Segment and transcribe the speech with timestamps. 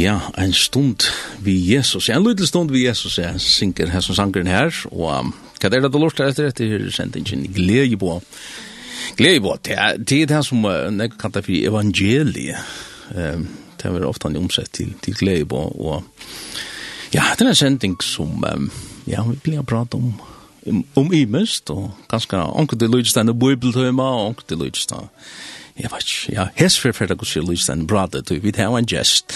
[0.00, 1.04] Ja, en stund
[1.44, 5.68] vi Jesus, en liten stund vi Jesus, ja, synker her som sangeren her, og hva
[5.68, 7.42] er det du lort etter etter sendingen?
[7.52, 8.14] Glede på.
[9.18, 12.56] Glede på, det er det som jeg kan ta for evangeliet.
[13.10, 16.04] Det er ofte han omsett til, til glede på, og
[17.12, 18.44] ja, det er en sending som
[19.04, 20.14] ja, vi blir prate om
[20.94, 25.08] om imest, og ganske anker til lydstand og bibeltøyma, og anker til lydstand.
[25.80, 28.86] Jeg vet ikke, ja, hesfer for det går til en bra det, vi tar en
[28.86, 29.32] gest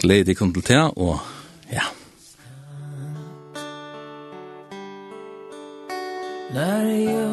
[0.00, 1.18] gleder deg kom til det, og
[1.72, 1.86] ja.
[6.50, 7.29] Når jeg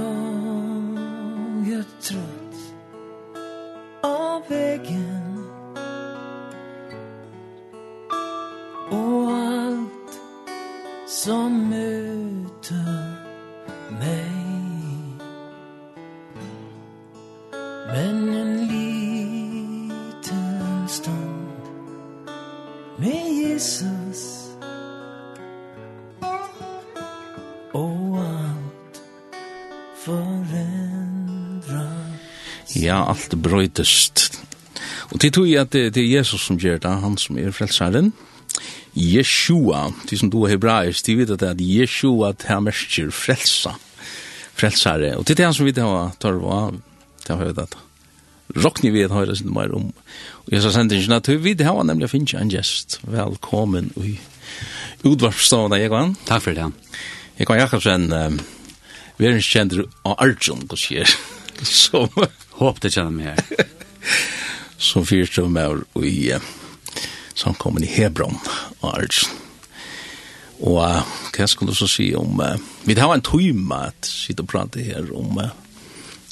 [33.27, 34.39] alt brøytest.
[35.11, 38.13] Og til tog at det, det er Jesus som gjør det, han som er frelsaren.
[38.97, 43.11] Yeshua, de som du er hebraisk, de vet at det er Yeshua til han merker
[43.11, 43.75] frelsa,
[44.57, 45.15] frelsare.
[45.17, 46.79] Og til det han som vi har tørv av,
[47.25, 47.77] det har hørt at
[48.55, 49.91] Rockni vi har sin mer om.
[50.45, 53.01] Og jeg sa sendingen at vi har nemlig finnes en gjest.
[53.03, 54.17] Velkommen i
[55.03, 56.15] utvarpstående, kan.
[56.25, 56.71] Takk for det.
[57.37, 58.39] Egon Jakobsen, um,
[59.17, 61.11] vi er en kjender av Arjun, hva skjer?
[61.65, 62.09] som...
[62.57, 63.67] Håpte kjenner meg her.
[64.89, 66.33] som fyrstod med i
[67.37, 68.39] som kom i Hebron
[68.81, 69.43] og Arjen.
[70.57, 71.03] Og uh,
[71.35, 72.39] hva skulle du så si om...
[72.41, 72.57] Uh,
[72.87, 75.51] vi har en tøyma at sitte og prate her om uh,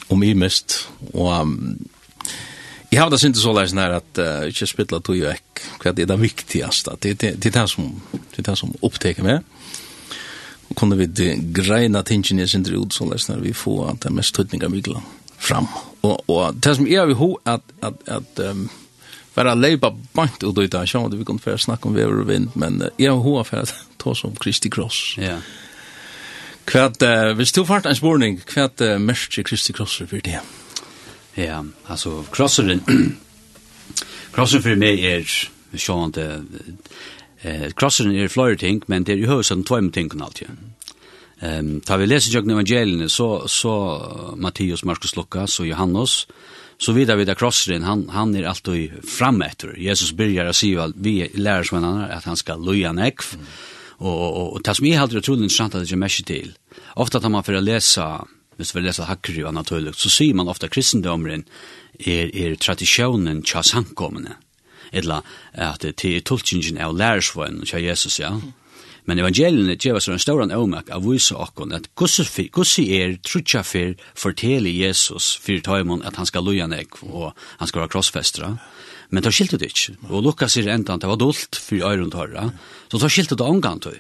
[0.08, 0.86] om i mest.
[1.14, 1.76] Og um,
[2.92, 5.94] jeg har da syntes så leisen her at uh, ikke spytla tøy og ek hva
[5.96, 6.96] det er det viktigaste.
[7.02, 9.44] Det, det, det er det som, det er det som oppteker meg.
[10.70, 14.12] Og kunne vi greina tingene jeg syntes ut så leisen her vi får at det
[14.12, 15.02] er mest tøytninga mykla
[15.38, 15.68] fram.
[16.02, 18.70] Og, og det som er vi ho, at, at, at um,
[19.36, 22.50] bara leipa bant ut ut där så vi kunne få snakke om vever og vind
[22.56, 25.16] men uh, jag har för att ta som Kristi Cross.
[25.18, 25.24] Ja.
[25.24, 25.40] Yeah.
[26.66, 30.40] Kvart uh, hvis du fart en spårning kvart uh, mest Kristi Cross för det.
[31.36, 32.82] Ja, altså, alltså krosseren
[34.32, 35.20] for för mig är
[35.90, 36.44] at det
[37.78, 40.48] krosseren er flere ting, men det är ju hösen två ting kan alltid.
[40.50, 40.75] Mm
[41.46, 46.28] Ehm um, tar vi läser jag evangelierna så så Matteus, Markus, Lukas och Johannes
[46.78, 49.78] så vidare vid krossen han han är alltid framme efter.
[49.78, 53.20] Jesus börjar att säga vi lär oss varandra att han ska loja näck.
[53.34, 53.46] Mm.
[53.98, 56.54] Och och och, och tas mig helt otroligt intressant att jag mesh till.
[56.96, 58.28] Ofta tar man för att läsa
[58.58, 61.44] Hvis vi leser hakkeri og naturligt, så sier man ofta kristendomren
[62.00, 64.38] er, er tradisjonen tja samkommende.
[64.92, 68.30] Eller at det er tolkningen av lærersvøen tja Jesus, ja.
[68.30, 68.54] Mm
[69.06, 73.94] Men evangeliene gjør oss en stor avmak av vise okkon at gussi er trutja fyr
[74.18, 78.56] fortelle Jesus fyr taimon at han skal loja nek og han skal være krossfestra.
[79.14, 79.98] Men ta skilte det ikke.
[80.10, 82.50] Og Lukas sier enda det var dolt fyr øyren tørra.
[82.90, 84.00] Så ta skilte det omgang tøy.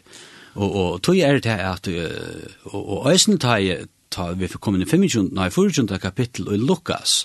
[0.55, 1.89] Og, og tøy er det at
[2.71, 3.85] og øysen tøy
[4.15, 7.23] ta vi får komma i 25, nei, 24 kapittel i Lukas,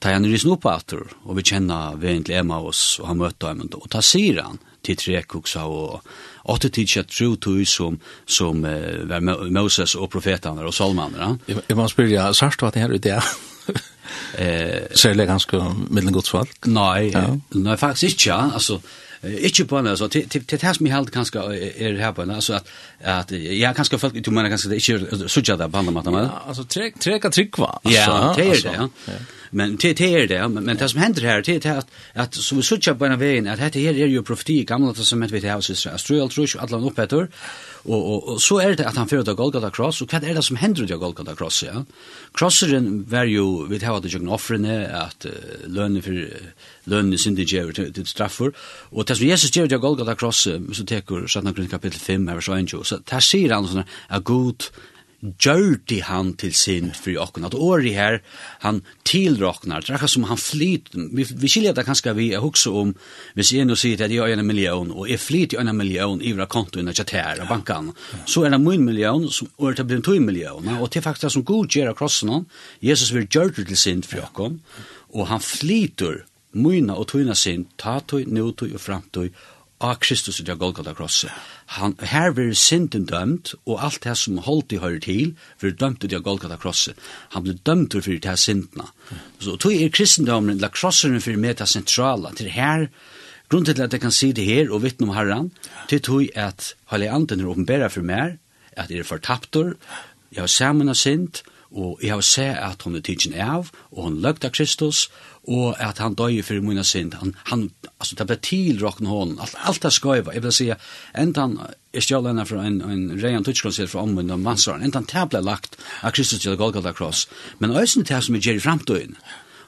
[0.00, 3.52] ta han rysen opp atur, og vi kjenner vi egentlig Emma oss, og han møter
[3.52, 6.00] dem, og ta sier han, til tre kuksa og
[6.50, 11.36] åtte tid kjett tro tog som, som uh, var Moses og profetene og salmaner.
[11.48, 13.20] Jeg, jeg må spørre, ja, sørst var det her ute, ja?
[14.38, 15.60] Eh, Særlig ganske
[15.90, 16.18] middelen?
[16.66, 17.26] Nei, ja.
[17.54, 18.80] nei, faktisk ikke, altså,
[19.20, 22.54] Ikke på henne, altså, til det som jeg helt kanskje er her på henne, altså
[22.56, 22.70] at,
[23.00, 26.14] at ja, kanskje folk, du mener kanskje det ikke er suttet det på andre måten,
[26.14, 26.24] men?
[26.24, 27.98] Ja, altså, treka tryggva, altså.
[27.98, 28.72] Ja, det er det,
[29.12, 29.18] ja.
[29.50, 32.54] Men det det er det, men det som hender her, det er at, at så
[32.54, 35.40] vi sutja på en veien, at dette her er jo profeti i gamla testament, vi
[35.40, 37.26] til hos Israel, strøy alt trus, alle han opphetter,
[37.86, 40.36] Og, og, og så er det at han fyrir til Golgata Cross, og hva er
[40.36, 41.82] det som hender til Golgata Cross, ja?
[42.36, 46.20] Crosseren var jo, vi tar at det jøkken offrene, at uh, lønne for,
[46.92, 48.52] lønne synder gjør til, til straffer,
[48.92, 50.46] og det som Jesus gjør til Golgata Cross,
[50.76, 51.68] så teker 17.
[51.72, 54.70] kapittel 5, vers 1, så der sier han sånn, at god
[55.20, 57.44] gjørte han til sin for okken.
[57.44, 58.18] At året her,
[58.64, 62.72] han tilroknar, det er som han flyt, vi, vi skiljer det kanskje vi er hukse
[62.72, 62.94] om,
[63.36, 66.22] hvis jeg nå sier at jeg er en million, og jeg flyt i en million
[66.22, 67.92] i hver konto under kjatær av bankan,
[68.24, 71.06] så er det min million, som, og det blir en tog million, og det er
[71.10, 72.34] faktisk det som god gjør av krossen,
[72.80, 74.60] Jesus vil gjørte til sin for okken,
[75.12, 76.22] og han flyter
[76.56, 79.30] myna og tøyna sin, ta tøy, nøtøy og framtøy,
[79.80, 81.32] av Kristus i det Golgata krosset
[81.70, 86.02] han, her blir synden dømt, og alt det som holdt i høyre til, blir dømt
[86.02, 86.98] ut av Golgata krosset.
[87.36, 88.88] Han blir dømt for det her syndene.
[89.38, 92.88] Så tog er kristendommen, la krossen for med det sentrale, til her,
[93.50, 95.52] grunnen til at jeg kan si det her, og vittne om herren,
[95.88, 98.40] til tog at Halle Anden er åpenbæra for meg,
[98.72, 99.76] at jeg er fortaptor,
[100.34, 104.08] jeg har sammen av synd, og jeg har sett at hun er tidsen av, og
[104.08, 105.06] hun løgte av Kristus,
[105.48, 107.14] og at han døy for mina synd.
[107.14, 109.38] Han han altså, det ble till rocken hon.
[109.40, 110.34] Alt, alt det ska ju vara.
[110.34, 110.76] Jag vill säga
[111.14, 111.60] ända han
[111.92, 116.10] är stjälen en en Ryan Touchkons fra från og de enda han tabla lagt av
[116.10, 117.28] Kristus til Golgata Kross.
[117.58, 119.16] Men ösen til som är Jerry Og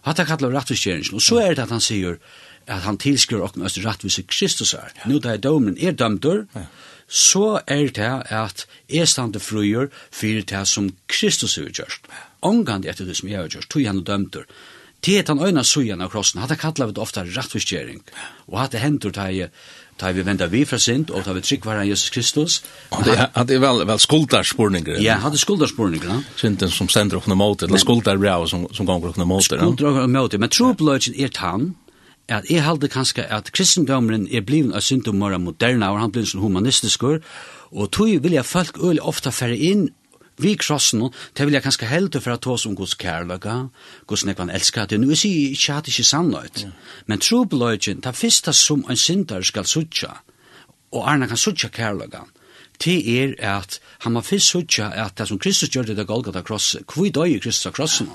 [0.02, 2.19] Hat han kallar rättfärdigheten Og så er det at han sier
[2.66, 4.92] at han tilskur och måste rättvis Kristus er.
[5.06, 6.46] Nå da er domen er dömdur.
[6.54, 6.60] Ja
[7.12, 12.08] så er det at jeg stande frøyer for det som Kristus har gjort.
[12.40, 14.46] Omgande etter det som jeg har gjort, tog han og dømter.
[15.02, 18.02] Det er den øyne søyen av krossen, hatt det kallet vi ofte rettforskjering,
[18.46, 19.49] og hatt det hendur ta i
[19.99, 22.60] ta vi venda vi fra sint, og ta vi trygg varan Jesus Kristus.
[22.90, 25.00] Og det er, det er vel, vel skuldarspurninger.
[25.02, 26.08] Ja, hadde skuldarspurninger.
[26.08, 26.20] Ja?
[26.38, 29.58] Synden som sender okna måte, eller skuldarbrev som, som ganger okna måte.
[29.58, 31.72] Skuldar okna måte, men trobløgjen er tann,
[32.31, 36.26] at jeg halde kanskje at kristendomren er blivin av syndom mer moderna, og han blir
[36.31, 39.88] sånn humanistisk, og tog vilja folk øyelig ofta færre inn
[40.43, 43.56] vi krossen, det vil jeg kanskje helde for at hos om Guds kærløyga,
[44.06, 45.00] Guds nekvann elskar det.
[45.00, 46.67] Nå er jeg ikke at det ikke sannløyt,
[47.06, 50.12] men trobløygen, det første som en synder skal sutja,
[50.93, 52.27] og Arne kan sutja kærløyga,
[52.85, 56.77] det er at han må fyrst sutja at det som Kristus gjør det Golgata kross,
[56.94, 58.11] hvor døy Kristus av krossen.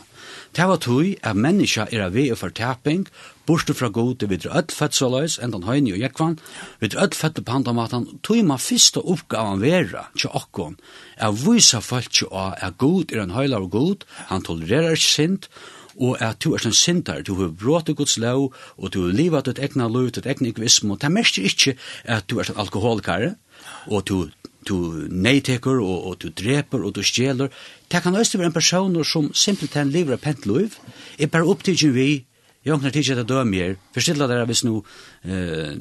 [0.58, 3.04] Det var tog at menneska er av vei og fortaping,
[3.46, 6.40] borste fra god, vi er öll født så løys, enn den høyne og jekvann,
[6.82, 10.34] vi er öll født på andre maten, at han tog ma fyrste oppgaven vera til
[10.34, 10.80] okkon,
[11.22, 15.12] er vysa folk til å er god, er en høyler og god, han tolererer ikke
[15.12, 15.46] sint,
[15.94, 18.50] og at du er en sintar, du har brått Guds lov,
[18.82, 21.78] og du har livet ditt egna lov, ditt egna egoism, og det mest er ikke
[22.18, 23.36] at du er en alkoholikare,
[23.94, 24.18] og du
[24.68, 27.52] du neiteker og, og du dreper og du stjeler.
[27.92, 30.78] Det kan også være en person som simpelthen lever av pentliv,
[31.20, 32.26] Jeg bare opptidgen vi,
[32.66, 34.82] jeg åkner tidsjer til å dø mer, forstiller dere hvis nå
[35.28, 35.76] eh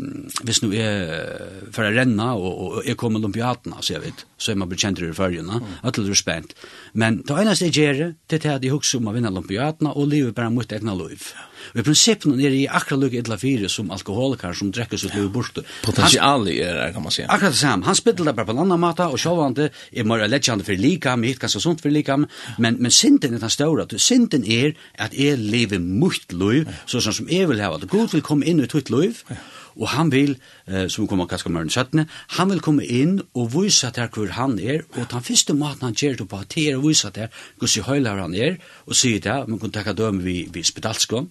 [0.47, 4.53] hvis nu er for å renne, og, og jeg kommer olympiaten så jeg vet så
[4.53, 5.75] er man bekjent i førjene mm.
[5.89, 6.55] at det er spent.
[6.93, 10.09] Men det eneste jeg gjør det er at jeg husker om å vinne olympiaten og
[10.11, 11.31] livet bare mot egna liv.
[11.73, 15.31] Og i prinsippen er det akkurat lukket etla fire som alkoholiker som drekker sitt liv
[15.33, 17.25] bort potensiali er det kan man si.
[17.25, 17.89] Akkurat det samme.
[17.89, 20.67] Han spiller det bare på en annen måte og selv om det er mer leggjande
[20.67, 22.27] for lika, men ikke ganske sånt for likam
[22.63, 27.29] men, men synden er den større synden er at jeg lever mot liv så som
[27.31, 29.36] jeg vil ha at Gud vil komme inn i tutt liv ja
[29.77, 30.37] Og han vil,
[30.67, 32.06] eh, som kommer kanskje mørn 17,
[32.38, 35.94] han vil komme inn og vise til hvor han er, og den første maten han
[35.94, 37.29] gjør det på det er å vise til
[37.61, 41.29] hvordan høyler han er, og sier det, man kan takke døme vi, vi spedalskån.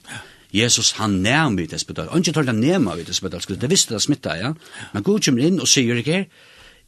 [0.53, 2.21] Jesus han nærmer vi til spedalskån.
[2.21, 4.53] Ikke tar det nærmer vi til spedalskån, det visste det smittet, ja.
[4.93, 6.27] Men Gud kommer inn og sier ikke her,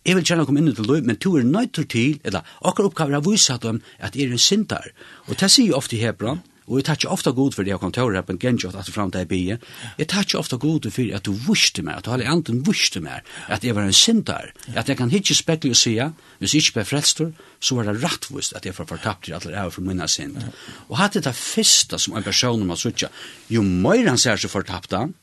[0.08, 2.94] Jeg vil kjenne å komme inn til løy, men to er nøytur til, eller akkurat
[2.94, 4.86] oppgaver har vise dem at jeg er en sintar.
[5.28, 7.80] Og det sier ofte i Hebron, Og jeg tar ikke ofte god for det jeg
[7.80, 9.58] kom til å en gengjort at fram til jeg bygge.
[9.98, 13.00] Jeg tar ikke ofte god for at du vuste meg, at du alle anten vuste
[13.04, 16.10] meg, at jeg var en sintar, at jeg kan ikke spekle og sige,
[16.40, 19.48] hvis jeg ikke ble frelstor, så var det rattvust at jeg var fortapt til at
[19.48, 20.44] jeg var for minna sint.
[20.90, 23.10] Og hatt det første som en person må sutja,
[23.50, 25.16] jo mer han ser seg fortapt han,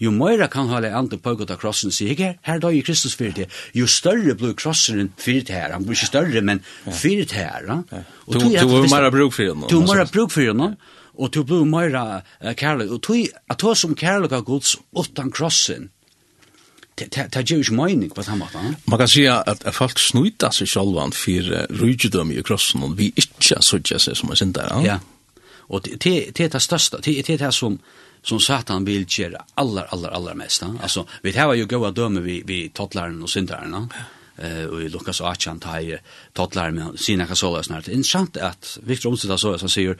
[0.00, 3.32] jo meira kan hale ante på gott krossen sig ikke, her da i Kristus för
[3.36, 3.46] det.
[3.74, 7.82] Jo større blir krossen för det her, Han blir ikke større, men för det här.
[8.24, 9.68] Och du du mera bruk fyrir honom.
[9.68, 10.76] Du har mera bruk fyrir honom.
[11.20, 12.22] og du blir mera
[12.56, 15.90] kærlig, og du at du som kærlig av Guds utan krossen
[17.00, 18.74] det gjør ikke mening på samme måte.
[18.84, 21.46] Man kan si at folk snuta seg sjálvan for
[21.80, 24.74] rydgjødøm i krossen, og vi ikke sørger seg som en synder.
[24.84, 24.98] Ja,
[25.68, 27.78] og det er det største, det er det som,
[28.22, 30.62] som Satan vill göra allar allar allar mest.
[30.62, 30.74] Ja.
[30.82, 33.88] Alltså vi har ju goda döme vi vi tottlaren och syndarna.
[34.36, 36.00] Eh och i Lukas 18 tar
[36.32, 37.88] tottlaren med sina kasolas snart.
[37.88, 39.98] Intressant att Viktor Olsen så så säger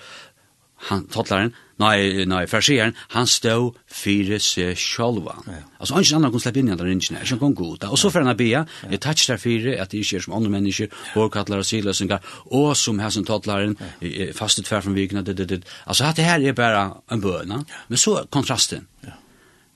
[0.89, 5.37] han tottlaren, nei, nei, farsieren, han stå fire seg sjolva.
[5.47, 5.61] Ja.
[5.79, 7.87] Altså, han annan kunne slippe inn i andre ringene, ikke han god.
[7.91, 10.53] Og så får han bia, jeg touch der fire, at det ikke er som andre
[10.57, 13.77] mennesker, hårkattler og siløsninger, og som her som tottlaren,
[14.37, 18.87] fastet det altså, dette her er bare en bøna, men så kontrasten.
[19.05, 19.17] Ja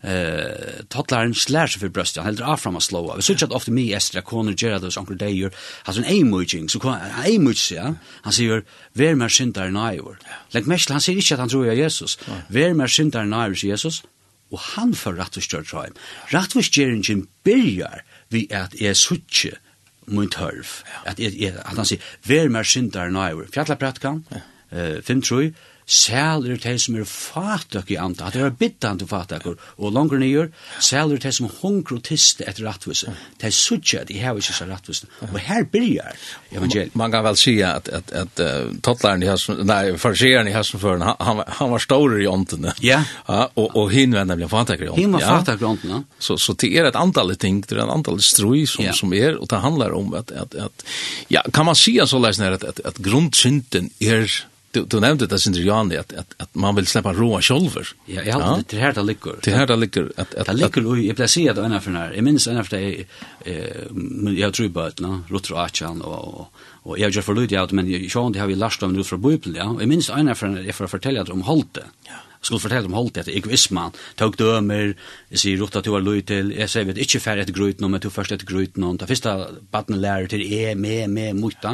[0.04, 3.16] eh totlaren slash för bröst han håller fram att slåa.
[3.16, 5.50] Vi såg att ofta mig Estra Corner Gerardos onkel Dayer
[5.82, 6.96] har en emoji så kan
[7.26, 7.94] emoji ja.
[8.22, 10.18] Han säger vem är syndare naiver.
[10.50, 12.18] Lägg mest han säger inte att han tror jag Jesus.
[12.48, 14.02] Vem är syndare naiver Jesus?
[14.50, 15.86] Och han för rätt och stört tror.
[16.26, 19.58] Rätt och stjärningen börjar vi att är suche
[20.06, 20.84] mun tørv.
[21.04, 24.24] At at han sier, "Ver mer syndar nær." Fjalla pratkan.
[24.70, 25.54] Eh, fem trøy
[25.86, 30.22] Sæler til som er fatak i anda, at det er bittan til fatak, og langer
[30.22, 30.46] nyer,
[30.80, 34.56] sæl er til som hunger og tiste etter rattvise, til suttje at de har ikke
[34.56, 35.10] så rattvise.
[35.28, 36.16] Og her byrjar
[36.52, 36.96] evangeliet.
[36.96, 41.04] Man kan vel si at, at, at uh, tottlaren i Hasen, nei, fariseren i Hasenføren,
[41.04, 43.02] han, han var stårer i åndene, ja.
[43.28, 45.04] ja og, og hin var blir fatøkker i åndene.
[45.04, 46.00] Hin var fatak i åndene.
[46.18, 48.96] Så, så det er et antall ting, det er et antall strøy som, ja.
[48.96, 50.88] som er, og det handlar om at, at, at
[51.28, 54.28] ja, kan man si så leisner at, at, at grundsynden er
[54.74, 57.88] du, du nämnde det sin Johan att, att, att man vill släppa roa kjolver.
[58.06, 58.64] Ja, jeg halte ja.
[58.70, 59.36] det her det ligger.
[59.42, 60.12] Det här där ligger.
[60.16, 62.12] Att, att, det ligger ju, jag placerar det ena för den här.
[62.12, 63.04] Jag minns ena för det,
[63.44, 65.00] eh, jeg tror bara att
[65.30, 66.52] Rotro Achan og, och,
[66.82, 69.16] och jag gör förlut ja, men jeg jag det har vi lärt om ut fra
[69.16, 69.68] Bibelen, ja.
[69.70, 71.82] og jeg minns ena för den, jag får at om Holte.
[72.06, 72.12] Ja
[72.44, 74.94] skulle fortelle om holdt etter egoismen, tog dømer,
[75.32, 78.00] jeg sier rotta du har løy til, jeg sier vet ikke færre etter grøyt men
[78.02, 79.34] du først etter grøyt noen, det første
[79.72, 81.68] baden lærer til er, med, med, mot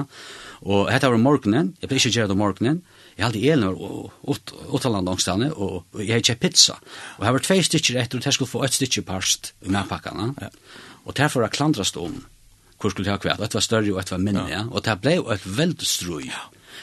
[0.61, 2.83] Og hetta var morgenen, jeg ble ikke det om morgenen,
[3.17, 4.13] jeg hadde elner og
[4.77, 6.77] åttaland angstene, og jeg hadde kjøpt pizza.
[7.19, 10.31] Og her var tvei stykker etter, og jeg skulle få et stykker parst i medpakkene.
[10.41, 10.51] Ja.
[11.05, 12.23] Og derfor var klandrast om
[12.81, 13.43] hvor skulle jeg ha kvært.
[13.45, 14.63] Et var større, og et var minne, ja.
[14.71, 16.31] Og det ble jo et veldig strøy.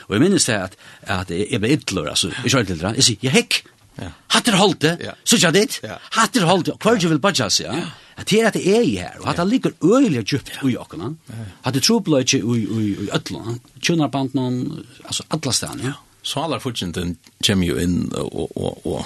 [0.07, 0.75] Og jeg minnes det at,
[1.10, 2.91] at jeg ble ytler, altså, jeg kjøy til det.
[3.00, 3.62] Jeg sier, jeg hekk,
[3.98, 4.12] ja.
[4.36, 5.98] hatter holdt det, sutja dit, ja.
[6.19, 8.57] hatter holdt det, hva er det du vil badja seg, ja at det er at
[8.57, 11.12] det er i her, og at det ligger øyelig djupt ui okkona,
[11.63, 15.93] at det trobla ikke ui, ui, ui ötlona, tjunarbanden, altså alla stan, ja.
[16.27, 19.05] Så alle fortjenten kommer jo inn og, og, og,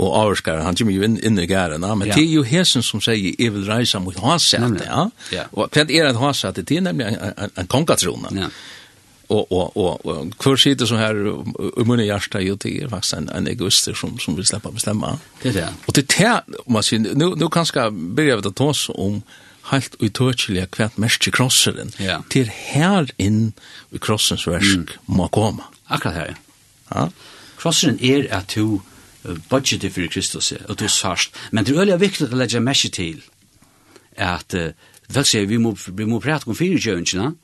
[0.00, 3.00] og avskar, han kommer jo inn, inn i gæren, men det er jo hesen som
[3.04, 5.46] sier, jeg vil reisa mot hasete, ja.
[5.54, 8.34] Og hva er et hasete, det er nemlig en kongatrona.
[8.34, 8.50] Ja
[9.30, 11.14] og og og och kvar sitter så her
[11.80, 15.18] i munnen hjärta jo det är faktiskt en, en egoister som som vill släppa bestämma.
[15.42, 15.72] Det er.
[15.86, 16.08] det.
[16.08, 19.22] Det er om man säger nu nu kanske börjar vi ta oss om
[19.70, 22.20] helt utøkjelige hvert mest i krosseren, ja.
[22.30, 23.52] til her inn
[23.92, 25.16] i krossens versk mm.
[25.16, 25.62] må komme.
[25.88, 26.34] Akkurat her,
[26.94, 27.08] ja.
[27.58, 28.80] Krosseren er at du
[29.50, 31.34] budgetet for Kristus, og du sørst.
[31.50, 33.20] Men det er veldig viktig å legge mest til
[34.16, 34.54] at,
[35.08, 37.34] vel sier, vi må, vi må prate om fire kjønnsene,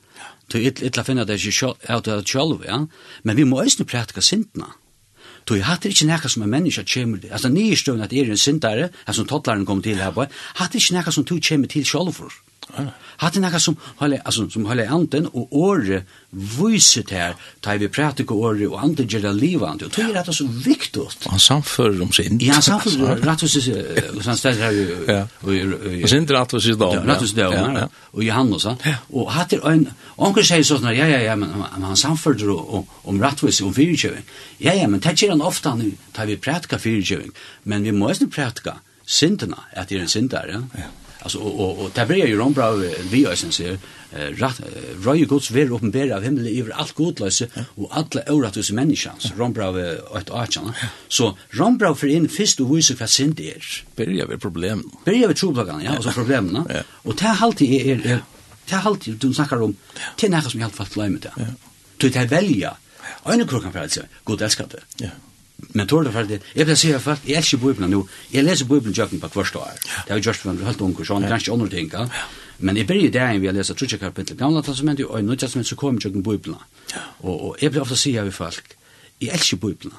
[0.51, 2.85] Du illa finna det ikke av det sjálf, ja.
[3.23, 4.73] Men vi må eisne prætka sintna.
[5.47, 7.31] Du hatt er ikke nekka som en menneska kjemur til.
[7.31, 10.11] Altså, nye støvn at er en sintare, altså, tottlaren kom til her,
[10.59, 12.33] hatt er ikke nekka som du kjemur til sjálfur.
[13.17, 17.77] Hatt er nekka som høyla, altså, som høyla anden og året vyser til her, ta
[17.79, 21.05] vi prater ikke året og anden det livande, og tog er dette så viktig.
[21.31, 22.41] Han samfører om sin.
[22.43, 25.61] Ja, han samfører rett og slett, og han stedet her i...
[26.03, 26.99] Og sin rett og slett dom.
[27.07, 27.79] Rett og slett dom,
[28.13, 29.87] og Johannes, og hatt er en,
[30.27, 34.29] onker sier sånn, ja, ja, ja, men han samfører om rett og slett om fyrtjøving.
[34.59, 37.33] Ja, ja, men det gjer han ofta nu, ta vi pratika fyrtjøving,
[37.65, 40.63] men vi må eisne pratika syndena, at det er en syndare.
[40.77, 42.71] Ja alltså och och och där blir ju rombra
[43.11, 43.79] vi är sen ser
[44.11, 44.61] rätt
[45.03, 49.65] röj Guds vill uppenbara av himmel över allt godlöse och alla orättvisa människans rombra
[50.19, 50.73] ett archan
[51.07, 55.33] så rombra för in först och visa vad synd är börjar vi problem börjar vi
[55.33, 55.91] trubbelgan ja.
[55.91, 58.21] alltså problemen och det här alltid är är
[58.69, 59.75] det här alltid du snackar om
[60.15, 61.31] det är något som jag har fått glömmer det.
[61.97, 62.77] Du tar välja.
[63.23, 65.05] Och en krokan för att säga, god älskar det.
[65.05, 65.09] Ja.
[65.73, 68.67] Men tål det faktisk, jeg vil si at folk, jeg elsker Bibelen nå, jeg leser
[68.69, 69.79] Bibelen jøkken på hvert år.
[69.81, 71.89] Det har jo gjørst for en helt unge sånn, kanskje andre ting.
[72.59, 75.73] Men jeg begynner der enn vi har lest trutje kapittel, gamla testamentet og nødt testamentet,
[75.73, 76.61] så kommer jøkken Bibelen.
[77.19, 78.77] Og og jeg blir ofte si her folk,
[79.21, 79.97] jeg elsker Bibelen.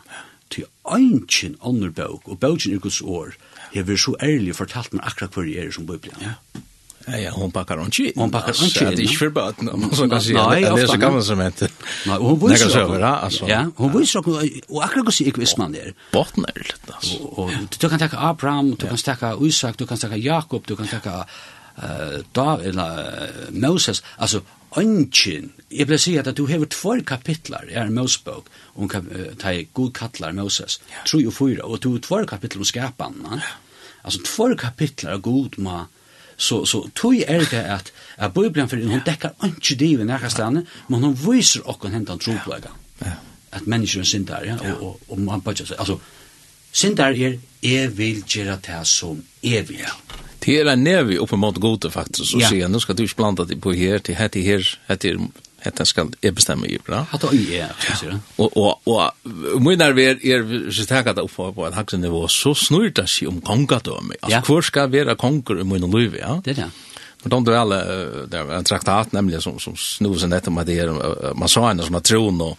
[0.50, 3.34] Til ønsken andre bøk, og bøkken er Guds år,
[3.74, 6.22] jeg vil så ærlig fortalt meg akkurat hvor jeg er som Bibelen.
[6.22, 6.38] Ja.
[7.10, 8.12] Ja, ja, hon packar hon chill.
[8.16, 8.96] Hon packar hon chill.
[8.96, 10.48] Det är inte för bad, man så kan säga.
[10.48, 11.70] Nej, det är så gammal som heter.
[12.06, 13.48] Nej, hon vill så över, alltså.
[13.48, 14.18] Ja, hon vill så
[14.68, 15.94] och akkurat går sig visst man där.
[16.12, 17.16] Bottnar lite alltså.
[17.18, 20.86] Och du kan ta Abraham, du kan ta Isak, du kan ta Jakob, du kan
[20.86, 21.26] ta
[21.82, 24.02] eh David eller Moses.
[24.16, 24.42] Alltså
[24.76, 29.06] Anchen, jeg ble si at du hever tvær kapitlar i er Mosebok, om um,
[29.40, 31.06] ta i god kallar Moses, yeah.
[31.08, 33.40] tru og fyra, og du tvær kapitlar om skapan, man.
[34.04, 35.86] Altså tvær kapitlar av god ma
[36.38, 40.50] Så så tog er det at at Bibeln for hon dekkar inte det i nära
[40.88, 42.70] men hon viser och hon hämtar troplägga.
[42.98, 43.06] Ja.
[43.50, 46.00] Att människan syndar, ja, og og og man bara så alltså
[46.72, 49.86] syndar er är vil göra det som är vill.
[50.38, 53.44] Det är en nevi uppe mot gode faktiskt så ser nu ska du inte blanda
[53.44, 55.18] dig på här till här till här till
[55.64, 57.02] Hetta skal eg bestemma i bra.
[57.10, 58.18] Hatta i er, sier du.
[58.44, 62.54] Og og og mun er ver er staka ta upp på ein haksen nivå så
[62.54, 64.20] snurr det seg om kongadømme.
[64.22, 66.38] Altså hvor skal vera kongur i mun liv, ja?
[66.44, 66.70] Det er det.
[67.22, 67.68] Men de väl
[68.30, 70.86] där en traktat nämligen som som snosen detta med det
[71.34, 72.58] man sa ändå som att tron og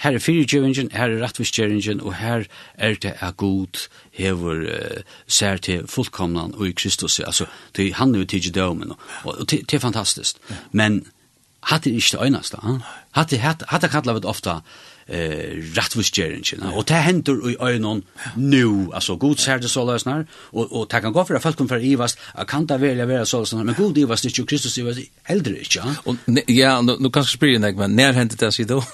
[0.00, 5.56] her er fyrirgjøringen, her er rettvisgjøringen, og her er det er god hever uh, ser
[5.56, 7.20] til fullkomnan og i Kristus.
[7.20, 8.92] Altså, det, han er jo tidlig dømen,
[9.24, 10.36] og, og det, det er fantastisk.
[10.50, 10.54] Ja.
[10.72, 11.04] Men
[11.70, 12.56] er ikke det øyneste.
[12.62, 12.80] Han?
[13.12, 14.60] Hatte, hatt er kallet ofta
[15.10, 18.02] eh rättvisgeringen och det händer i ögonen
[18.36, 21.56] nu alltså god ser det så lösnar och och ta kan gå för att folk
[21.56, 24.78] kommer för ivast kan ta välja vara så lösnar men god ivast det ju Kristus
[24.78, 26.16] ivast äldre inte ja och
[26.46, 28.84] ja nu kanske spyr jag men när händer det sig då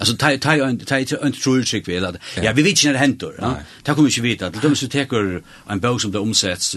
[0.00, 2.16] Alltså ta ta en ta inte en trulsik vill att.
[2.42, 3.56] Ja, vi vet inte händer, ja.
[3.82, 4.46] Ta kommer ju vita.
[4.46, 6.76] att de måste tar en bok som det omsätts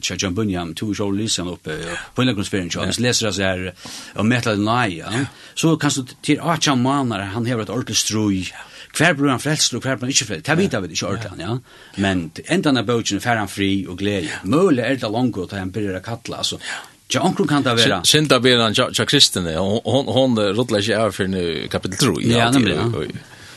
[0.00, 1.68] Chajan uh, Bunyam två show lysen upp
[2.14, 2.74] på en konferens.
[2.74, 3.74] Jag läser det så här
[4.14, 5.10] om metal nej Ja.
[5.54, 8.52] Så kan du till Archer Manar han har ett ordentligt stroj.
[8.98, 10.46] Hver bror han frelst og kvar bror han ikke frelst.
[10.46, 11.58] Det vet vi ikke ordentlig, ja.
[11.96, 14.28] Men enda av bøtjen er færre han fri og glede.
[14.44, 16.60] Møle er det langt å han en byrre kattla, altså.
[16.60, 18.00] Ja Ja, onkel kan det vara.
[18.08, 22.16] Sinta blir han ja kristne og hon hon rotlar sig av for nu kapitel 3.
[22.30, 22.76] Ja, nemlig.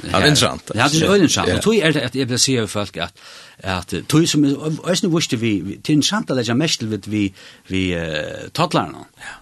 [0.06, 0.72] Ja, det er interessant.
[0.76, 1.54] Ja, det er veldig interessant.
[1.56, 3.26] Og tog er det at jeg vil si av folk at
[3.64, 7.34] at tog som øyne vurste vi, det er interessant at jeg er mest til vi,
[7.68, 9.08] vi uh, tattlarna.
[9.24, 9.40] Ja.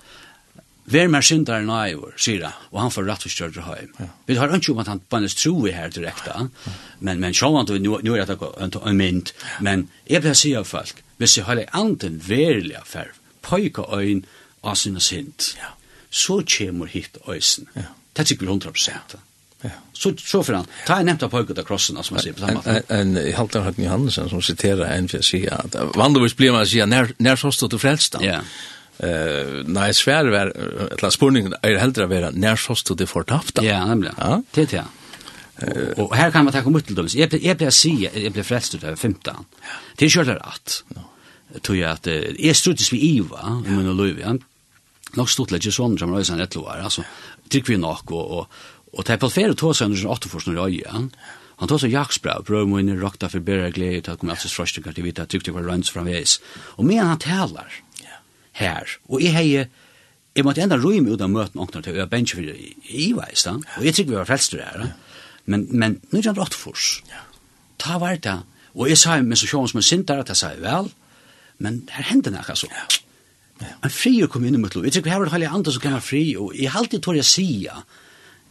[0.85, 4.07] Vær mer syndar enn jeg var, sier han, og han får rett og større høy.
[4.27, 6.49] Vi har ikke om at han bannes tro i her direkte,
[6.99, 9.31] men, men sjå han, nå, nå er det en mynd,
[9.63, 13.13] men jeg vil si av folk, hvis jeg har en anden verlig affær,
[13.43, 14.23] pøyka øyn
[14.63, 15.73] av sinne sint, ja.
[16.09, 17.69] så kommer hit øysen.
[17.75, 17.91] Ja.
[18.15, 19.15] Det tykker vi hundra prosent.
[19.63, 19.77] Ja.
[19.93, 22.43] Så, så for han, ta en nevnt av pøyka av krossen, som man sier på
[22.43, 22.77] samme måte.
[22.89, 26.65] En, en, halvdan Høtten Johannesson som siterer en for å si at vanligvis blir man
[26.65, 28.23] å si nær, nær så stod du frelst da.
[28.25, 28.41] Ja.
[28.93, 33.55] Uh, nei, svær var, eller spurningen er heldre å være nær så stod du fortapt
[33.57, 33.65] da.
[33.65, 34.13] Ja, nemlig.
[34.19, 34.37] Ja.
[34.53, 34.83] Det er det.
[35.63, 37.07] Og, og her kan man ta om ut til dem.
[37.13, 39.47] Jeg ble, jeg ble, jeg ble frelst ut av 15.
[39.97, 40.77] Det er kjørt rett.
[40.95, 41.07] Ja
[41.61, 44.33] tog jeg at jeg struttes vi iva i min og ja.
[45.17, 47.05] nok stort lett ikke sånn som røysen et lovar, altså,
[47.53, 48.59] trykk vi nok, og, og,
[48.93, 51.05] og det er på flere tog seg under 8 forskning røye,
[51.59, 54.33] han tog så jaksbrev, brøv må inn i rokta for bedre glede, til å komme
[54.33, 56.39] alt til frøstikker til vite, trykk det var røyns framveis.
[56.75, 57.77] Og men han talar
[58.57, 59.69] her, og jeg heier,
[60.33, 62.49] jeg måtte enda røy meg ut av møten åkner til å benche for
[62.89, 64.89] iveis, og jeg trykk vi var frelster her,
[65.45, 67.03] men, men nu är det 8 fors,
[67.77, 68.39] ta var det,
[68.73, 70.89] og jeg sa med så sjån som en sintare, at jeg sa vel,
[71.63, 72.69] men her hender nekka så.
[72.71, 72.85] Ja.
[73.61, 73.75] Ja.
[73.85, 74.85] En frier kom inn i mitt lov.
[74.87, 77.03] Jeg tror vi har en heilig andre som kan være fri, og jeg har alltid
[77.05, 77.83] tår jeg sier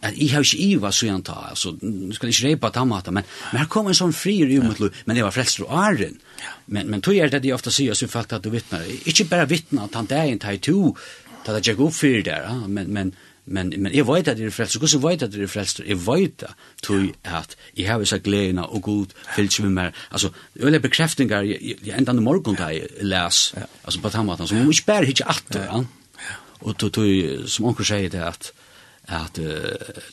[0.03, 2.81] at jeg har ikke iva så jeg tar, altså, nu skal jeg ikke reipa ta
[2.83, 5.61] mat, men, men her kom en sånn frier i mitt lov, men jeg var frelst
[5.63, 6.17] og æren.
[6.67, 9.47] Men, men tog er det de ofte sier, som fakt at du vittnar, ikke bare
[9.47, 10.91] vittnar at han det er en tag to,
[11.45, 13.13] ta det ikke opp fyrir der, men, men,
[13.45, 15.99] men men jeg vet at det er frelst, hvordan vet at det er frelst, jeg
[16.07, 16.55] vet at
[17.23, 20.29] at jeg har disse gledene og god fyllt med meg, altså,
[20.59, 24.55] øyne bekreftinger, jeg, jeg enda i morgen da jeg les, altså på den måten, så
[24.55, 25.83] man må ikke bare hitte alt ja.
[26.61, 28.51] og to, tog som onker sier det at,
[29.07, 29.35] at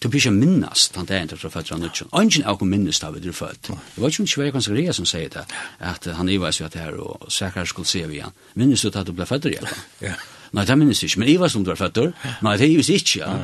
[0.03, 2.11] du blir ikke minnes den dagen til du født av nødtjen.
[2.23, 3.71] Ingen av minnes da av du født.
[3.71, 5.47] Det var ikke en kjøyre konsekvenser som sier det,
[5.79, 8.35] at han ivar seg at det her, og sikkert skulle se vi igjen.
[8.55, 9.87] Minnes du at du ble født i hjelpen?
[10.03, 10.19] Ja.
[10.53, 12.13] Nei, det minnes ikke, men jeg var som du var føtter.
[12.43, 13.35] Nei, det er jo ikke, ja.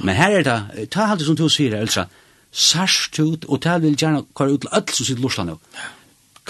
[0.00, 2.06] Men her er det, ta alt som du sier, Elsa,
[2.50, 5.58] sarst ut, og ta vil gjerne kvar ut til alt som sitter Lorsland nå.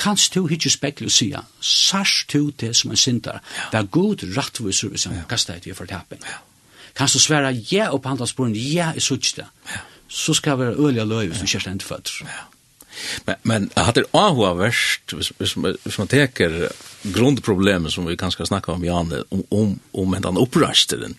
[0.00, 3.40] Kanst du hitje spekle og sia, sarst ut det som en syndar,
[3.72, 6.22] det er god rattviser han kastar et vi for tappen.
[6.96, 9.46] Kanst du sværa ja og på andre handelsborgen, ja, i sutsi det,
[10.08, 12.24] så skal vi være øyelig løy hvis du kjærst enn føtter.
[13.24, 16.70] Men, men har hade ahua verst, hvis man teker
[17.02, 21.14] grundproblemet som vi kanske snakka om, Janne, om, om, om den upprasteren,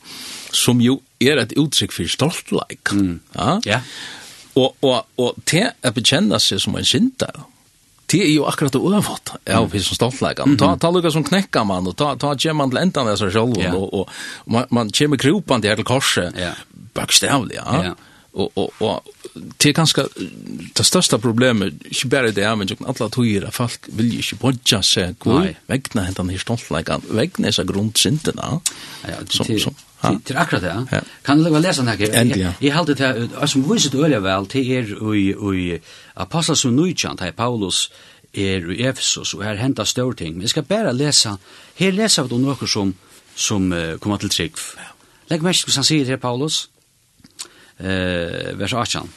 [0.51, 2.91] som jo är ett uttrykk for stoltleik.
[2.91, 3.19] Mm.
[3.33, 3.61] Ja?
[3.65, 3.79] ja.
[4.53, 7.45] Og, og, og til å bekjenne seg som en synder,
[8.11, 10.55] det er jo akkurat det øvått av vi som stoltleikene.
[10.55, 10.59] Mm.
[10.59, 13.31] Ta, ta lukka som knekka man, og ta, ta kjem man til endan av seg
[13.31, 13.75] selv, yeah.
[13.77, 16.59] og, og man, man kjem i kropan til her til korset, yeah.
[16.97, 17.83] bakstavlig, ja.
[17.85, 19.03] Yeah og og og
[19.61, 20.03] det er ganske
[20.77, 24.35] det største problemet ikke bare det men jo alle tøyer at folk vil jo ikke
[24.35, 28.59] bodja seg god vegna hentan her stoltleikan vegna seg grundsyndena
[29.07, 29.75] ja, som, som,
[30.25, 30.99] Til akkurat det, ja.
[31.23, 31.99] Kan du lukka lesa nek?
[32.01, 32.51] Endelig, ja.
[32.61, 34.87] Jeg halte det, som viset øyla vel, til er
[35.53, 35.79] i
[36.15, 37.91] Apostel og Nujjan, til Paulus
[38.33, 40.33] er i Efesus, og her henta større ting.
[40.33, 41.35] Men jeg skal bare lesa,
[41.75, 42.95] her lesa vi noe som,
[43.35, 44.57] som uh, kommer til trygg.
[45.29, 46.70] Legg mest hva han sier til Paulus
[47.81, 49.09] eh, vers 18.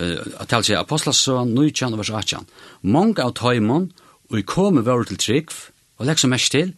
[0.00, 2.46] Eh, til seg Apostlesøen 19, vers 18.
[2.82, 3.90] Mange av tøymon,
[4.30, 5.54] og i komme vår til trygg,
[5.98, 6.74] og legg som mest til,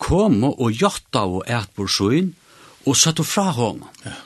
[0.00, 2.34] komme og jotta og et på sjøen,
[2.86, 3.88] og satt og fra hånden.
[4.04, 4.16] Ja.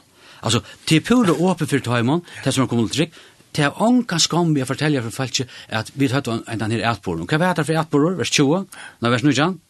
[0.44, 3.22] Altså, til pure åpen for tøymon, til som har kommet til trygg,
[3.55, 7.22] til av ånka skam vi forteller for falske at vi tatt en denne etborn.
[7.31, 8.18] Hva vet det for etborn?
[8.18, 8.66] Vers 20,
[9.00, 9.61] nei, vers 19.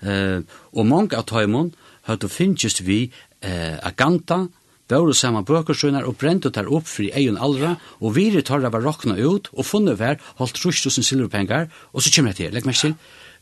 [0.00, 0.40] Eh,
[0.72, 1.74] og mange av tøymon,
[2.08, 3.02] høyt finnst vi
[3.42, 4.46] eh, aganta,
[4.88, 9.18] Børu saman bøkersunar og brentu tar upp fri eion allra, og viri tarra var rokna
[9.20, 12.94] ut, og funnu vær holdt rustusen silverpengar, og så kymra til, legg meg til,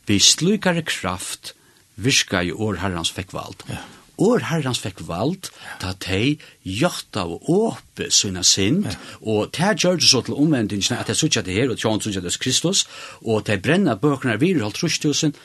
[0.07, 1.53] vi slukare kraft
[1.95, 3.63] virka i år herrans fekk vald.
[3.71, 3.79] Ja.
[4.27, 8.97] År herrans fekk vald, ta tei jotta og åpe sina sind, ja.
[9.21, 12.23] og ta gjør det så til omvendingen at jeg sutja det her, og tjån sutja
[12.23, 12.87] det Kristus,
[13.23, 15.35] og ta brenna bøkene viri holdt rustusen,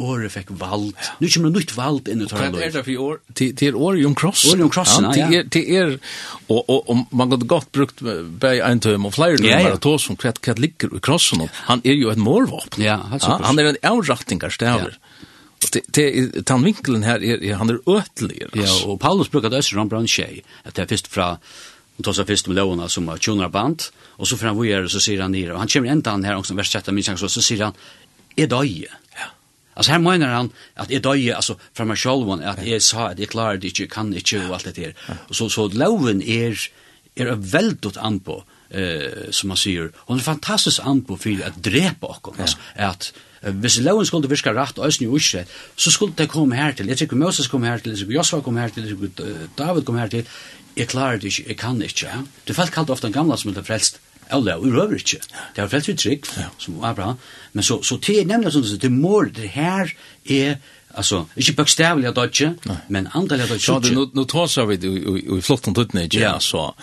[0.00, 0.92] året fikk vald.
[0.96, 1.12] Ja.
[1.20, 2.56] Nu kommer det nytt vald inn i Tarløy.
[2.56, 3.20] Hva er det for år?
[3.40, 4.46] Til er året Jon Kross.
[4.50, 5.12] Året Jon Kross, ja.
[5.16, 5.94] Til er, til er
[6.48, 8.04] og, og, og man kan godt brukt
[8.42, 9.76] bei en tøm og flere ja, ja.
[9.76, 11.46] tås som kvett kvett ligger i Krossen.
[11.68, 12.82] Han er jo et målvåpen.
[12.84, 14.96] Ja, ja, han er en avrattingarstæver.
[14.96, 15.26] Ja.
[15.60, 18.42] Det det tan vinkeln här är han är ötlig.
[18.52, 20.44] Ja, och Paulus brukar det brukade östra om tjej.
[20.64, 21.36] Att det är först från
[22.00, 23.82] Och tar sig först med låna som har tjonar band.
[24.16, 25.52] Och så fram vi är så ser han ner.
[25.52, 27.72] Och han kommer ända han här också värst sätta minst så, så ser han,
[28.36, 28.88] är döje.
[29.12, 29.26] Ja.
[29.74, 33.18] Alltså här menar han att jag döje alltså från mig själv att jag sa att
[33.18, 34.94] jag klarar det inte kan inte och allt det där.
[35.28, 36.70] Och så så loven är
[37.14, 41.46] är ett väldigt an på eh som man säger hon är fantastisk an på för
[41.46, 45.90] att drepa och alltså att Hvis loven skulle virka rett og østen i Ushe, så
[45.90, 46.88] skulle det komme her til.
[46.92, 49.82] Jeg tykker Moses kom her til, jeg tykker Joshua kom her til, jeg tykker David
[49.88, 50.26] kom her til.
[50.76, 52.06] Jeg klarer det ikke, jeg kan ikke.
[52.06, 52.20] Ja?
[52.48, 54.00] Det felt kalt ofte en gamla som er frelst
[54.32, 55.20] Eller, og røver ikke.
[55.56, 57.18] Det er frelst vi trygg, som Abraham.
[57.52, 59.90] Men så, så det er nemlig sånn, det mål, det her
[60.30, 60.60] er
[60.94, 62.50] Alltså, inte bokstavliga dodge,
[62.86, 63.60] men andliga dodge.
[63.60, 64.74] Så det nu nu tar så vi
[65.38, 66.40] i flottan tutne ja.
[66.40, 66.74] så.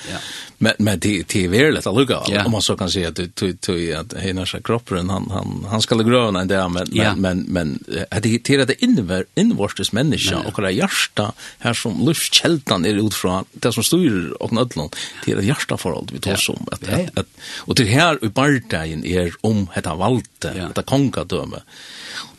[0.58, 3.54] Men men det det är väl att lucka om man så kan säga att du
[3.54, 7.84] du att hela sig kroppen han han han ska gröna där men men men men
[7.88, 13.46] det det till det inver invorstes människa och det hjärta här som luftkältan är utifrån
[13.52, 16.90] det som styr och nödland till det hjärta förhåll vi tar som att
[17.20, 21.62] att och det här i bardagen är om detta valte detta kongadöme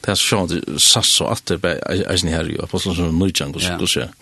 [0.04, 3.18] det er sånn at SAS og at det er eisen her, og på sånn som
[3.18, 4.12] Nujang, og så skjer.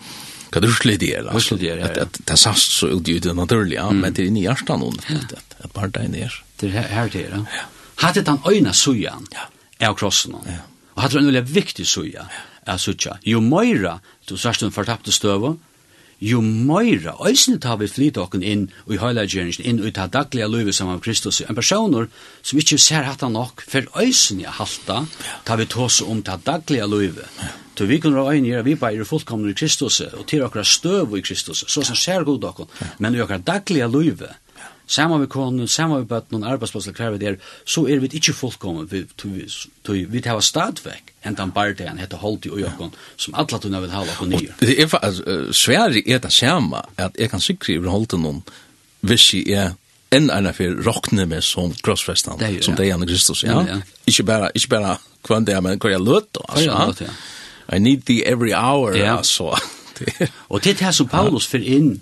[0.47, 1.57] Hva det rusler det er, altså.
[1.59, 4.99] Det er sast så ut i det naturlige, men det er inne i hjertet noen,
[5.11, 6.29] at bare det er inne.
[6.61, 7.65] Det er her det er, ja.
[8.03, 9.25] Hadde den øyne sujan
[9.81, 12.27] av krossen, og hadde den veldig viktig suja
[12.67, 13.17] av suja.
[13.27, 15.55] Jo møyra, du sørst den fortapte støvå,
[16.19, 20.73] jo meira, eisne tar vi flyt okken inn i høylagjeringen, inn i ta dagliga løyve
[20.73, 21.43] saman av Kristus.
[21.45, 22.09] En personer
[22.41, 25.03] som ikkje ser hatt nok, for eisini halta,
[25.45, 27.29] tar vi tås om ta dagliga løyve.
[27.77, 31.13] Så vi kunne øyne gjøre, vi bare er fullkomne i Kristus, og til okra støv
[31.17, 34.33] i Kristus, så som ser god okken, men i okra dagliga løyve,
[34.87, 37.35] Samma vi konen, samma vi bøtten, arbeidsplassel, hver vi der,
[37.67, 39.47] så er vi ikke fullkommen, vi, vi,
[39.87, 44.13] vi vi tar stadvekk, hentan bardean, hette holdt i jokkon, som alla tunna vil hava
[44.15, 44.55] okkur nye.
[44.61, 48.41] Det er faktisk, sværi er det samme, at jeg kan sikri over holdi noen,
[49.03, 49.75] hvis jeg er
[50.15, 53.81] enn eina fyrir råkne med som krossfestan, som det er Kristus, ja.
[54.07, 54.95] Ikke bare, ikke bara
[55.27, 56.83] kvann det er, men hva jeg løt, altså.
[56.87, 57.15] løt, ja.
[57.75, 59.57] I need thee every hour, altså.
[60.51, 61.97] Og det er det som Paulus fyrir inn,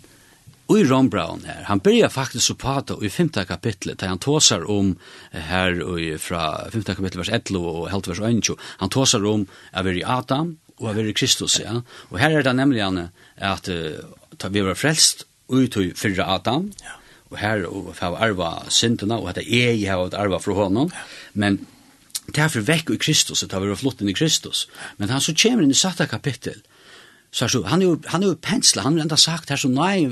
[0.67, 3.30] I Ron Brown her, han byrjar faktisk å prata i 5.
[3.45, 4.95] kapitlet, der han tåsar om
[5.30, 6.88] her og fra 5.
[6.88, 9.45] kapitlet vers 11 og helt vers 21, han tåsar om
[9.78, 11.78] av er i Adam og av er i Kristus, ja.
[12.10, 12.97] Og her er det nemlig han
[13.38, 16.97] at uh, vi var frelst ut i fyrre Adam, ja.
[17.30, 21.08] og her og for arva syndene, og at jeg har arva fra honom, ja.
[21.34, 21.62] men
[22.25, 24.63] Därför er vekk i Kristus, det har vært flott inn i Kristus.
[24.97, 26.58] Men han så kommer inn i satta kapittel,
[27.30, 29.60] så er så, han er jo, han er jo pensla, han har enda sagt her
[29.62, 30.08] så, nei,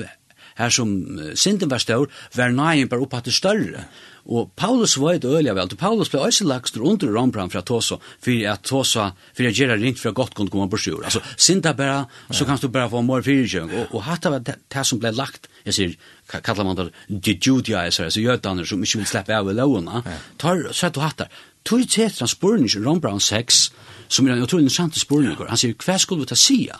[0.58, 0.90] her som
[1.36, 3.86] synden var stor, var nøyen bare oppe til større.
[4.26, 7.98] Og Paulus var et øyelig vel, og Paulus ble også lagt under rombran fra Tosa,
[8.24, 11.04] for at Tosa, for at Gerard ringt for at godt kunne komme på sjur.
[11.04, 13.74] Altså, synda bare, så kan du bare få mer fyrirkjøring.
[13.74, 15.98] og, og hatt av det som ble lagt, jeg sier,
[16.32, 20.04] kallar man det, de judaisere, altså jødaner som ikke vil slippe av i lovene,
[20.40, 21.44] tar, så er du hatt der.
[21.68, 23.64] Tog tetra spurning i rombran 6,
[24.08, 26.80] som er en utrolig interessant spurning, han sier, hva skulle vi ta sia?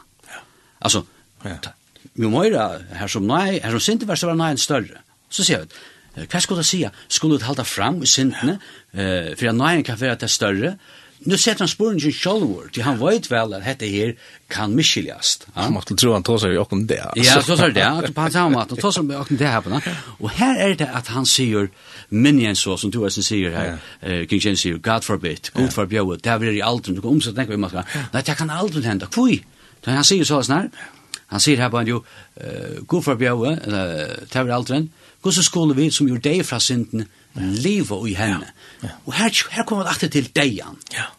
[0.80, 1.04] Altså,
[2.20, 2.68] jo møyra,
[3.00, 5.02] her som nei, her som sinte var så var nei en større.
[5.34, 6.84] Så sier vi, hva skulle du si?
[7.10, 8.60] Skulle du halda fram i sintene,
[8.94, 10.76] uh, for at nei kan være til større?
[11.24, 14.10] Nu setter han sporen til Kjolvor, til han vet vel at dette her
[14.52, 15.46] kan miskiljast.
[15.56, 17.00] Han måtte tro han tåser i åkken det.
[17.16, 19.80] Ja, tåser det, han på hans samme måte, tåser i åkken det her på
[20.20, 21.70] Og her er det at han sier,
[22.10, 23.80] minjen så, som du også sier her,
[24.28, 27.40] King James sier, God forbid, God forbjød, det er vi i alderen, du kan omsett
[27.40, 29.40] nekva vi måtte, Nei, det kan aldri hende, kvui.
[29.88, 30.68] Han sier så snar,
[31.34, 32.04] Han sier her bare jo,
[32.38, 34.92] uh, god for bjøve, eller tever alderen,
[35.24, 38.48] hvordan skulle vi som gjør deg fra synden, leve i henne?
[38.84, 38.88] Ja.
[38.88, 38.96] Ja.
[39.08, 40.80] Og her, her kommer det alltid til degen.
[40.94, 41.10] Ja.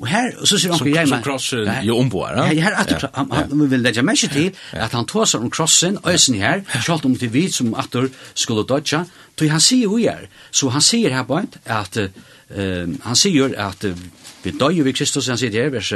[0.00, 1.18] Og her, og så sier onkel Jerma...
[1.18, 2.44] Som krossen jo omboer, ja?
[2.48, 3.10] Ja, her atter, ja.
[3.18, 7.04] han, han, han vil legge meg til at han tåser om krossen, øysen her, selv
[7.04, 9.02] om det vi som atter skulle dodja,
[9.36, 13.84] så han sier jo her, så han sier her bare at, uh, han sier at
[13.88, 14.08] uh,
[14.44, 15.92] vi døy vi Kristus, han sier her, vers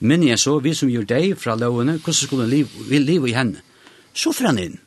[0.00, 3.36] Men jeg så, vi som gjør deg fra lovene, hvordan skulle liv, vi liv i
[3.36, 3.60] henne?
[4.16, 4.78] Så får han inn.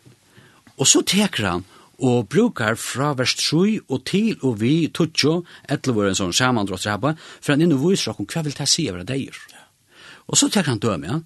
[0.78, 1.65] Og så teker han,
[2.04, 6.88] og brukar fra vers 3 og til og vi tutsjo, etter vår en sånn samandrott
[6.89, 9.30] rabba, for han inn og viser okkur, hva vil det si over deg?
[10.28, 11.19] Og så teker han døme, ja,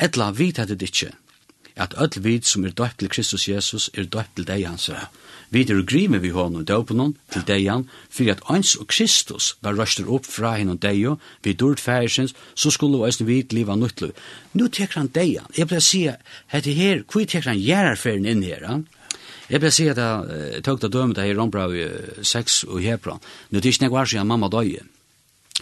[0.00, 1.12] etter han vet det ikke,
[1.76, 4.88] at öll vit som er døpt til Kristus Jesus er døpt til deg hans.
[4.88, 5.08] Ja.
[5.50, 9.76] Vi er grime vi hånden og døpenon til deian, fyrir at ans og Kristus var
[9.78, 13.76] røster opp fra henne og deio, vi dørt færsens, så skulle vi æsne vid liva
[13.76, 14.10] nuttlu.
[14.54, 15.46] Nu teker han deian.
[15.56, 16.16] Jeg ble sier,
[16.52, 18.86] hette her, hvor teker han gjerarferien inn her, han?
[19.50, 21.74] Jeg ble sier at jeg tøkta dømet her i Rombrau
[22.22, 23.20] 6 og Hebron.
[23.52, 24.82] Nu tis nek var sier mamma døye.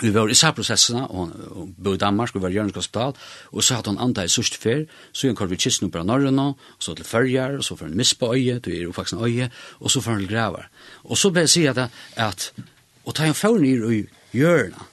[0.01, 3.13] Vi var i særprosessene, og, hun bo i Danmark, og var i Jørgens Hospital,
[3.53, 6.07] og så hadde hun anta i sørste fer, så gjør han vi kisten oppe på
[6.09, 9.19] Norrøna, og så til Følger, og så får han mispa øyet, du er jo faktisk
[9.19, 9.51] en øye,
[9.81, 10.71] og så får hun til Gravar.
[11.05, 11.79] Og så ble jeg si at,
[12.17, 12.53] at
[13.05, 14.01] og ta en fjord ned i
[14.33, 14.89] hjørna,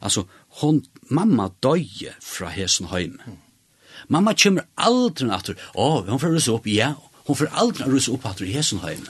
[0.00, 0.24] altså,
[0.62, 3.36] hon, mamma døye fra hesen høyme.
[4.08, 8.08] Mamma kommer aldri natter, å, hun fører seg opp, ja, og hon får aldri rus
[8.08, 9.06] upp att i hesen hem.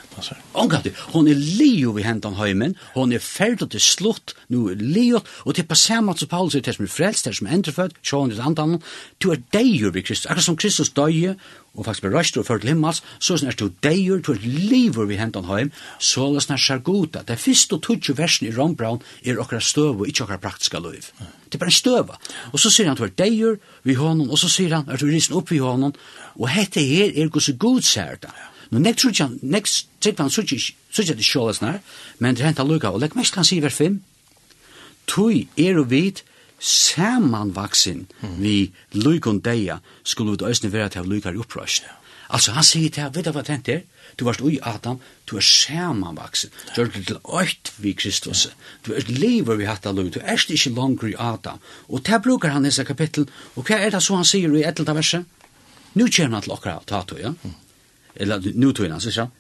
[0.53, 5.55] Angat hon är leo vi hentan hemmen, hon är färdig till slott, nu leo och
[5.55, 8.41] till passamat som Paulus är det som är frälst, det som är enterfödd, så hon
[8.41, 8.83] andan,
[9.19, 11.37] du är dig vi Kristus, akkurat som Kristus döje
[11.75, 15.19] og faktisk blir røst og ført limmals, så er det deir, du er liver vi
[15.21, 17.23] hentan heim, så er det sjargota.
[17.23, 21.07] Det fyrst og tutsi versen i Rombraun er okra støv og ikke okra praktiska liv.
[21.47, 22.19] Det er bare en støva.
[22.53, 25.07] Og så sier han, du er deir vi honom, og så sier han, er du
[25.07, 25.95] risen opp vi honom,
[26.37, 28.35] og hette her er gos god sær da.
[28.71, 31.81] Nå nek tror ikke han, nek trutsi han, tror ikke det sjåles nær,
[32.19, 33.99] men det hentan lukka, og lek mest kan si vers 5,
[35.11, 36.23] Tui er og vit
[36.61, 38.37] samanvaksin mm.
[38.43, 41.83] vi lukon deia skulle vi òsne vera til lukar upprøst.
[41.83, 41.97] opprørsne.
[42.31, 43.81] Altså han sier til, vet du hva tent er?
[44.19, 46.51] Du varst ui Adam, du er samanvaksin.
[46.77, 48.49] Du er til øyt vi Kristus.
[48.87, 51.59] Du er lever vi hatt av lykar, du er ikke langer i Adam.
[51.89, 54.67] Og det brukar han i disse kapittel, og hva er det så han sier i
[54.67, 55.25] etlta verset?
[55.95, 57.33] Nu kommer han til okra tato, ja?
[58.15, 59.33] Eller nu tog han, sier han.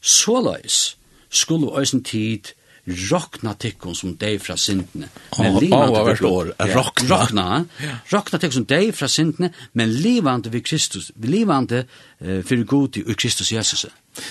[0.00, 0.96] Såleis
[1.28, 2.54] skulle òsne øysen tid
[2.86, 5.08] rockna tikkon som dei fra syndene.
[5.38, 7.08] Men livant oh, hvert år, rockna.
[7.10, 7.46] Rockna,
[7.80, 7.98] yeah.
[8.12, 11.84] rockna tikkon som dei fra syndene, men livant vi Kristus, livant uh,
[12.18, 13.86] fyrir god i Kristus Jesus.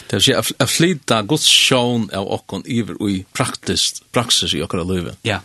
[0.09, 4.83] Det vil si, a flyta Guds sjån av okkon iver i praktisk, praksis i okkara
[4.87, 5.15] løyve.
[5.27, 5.39] Ja,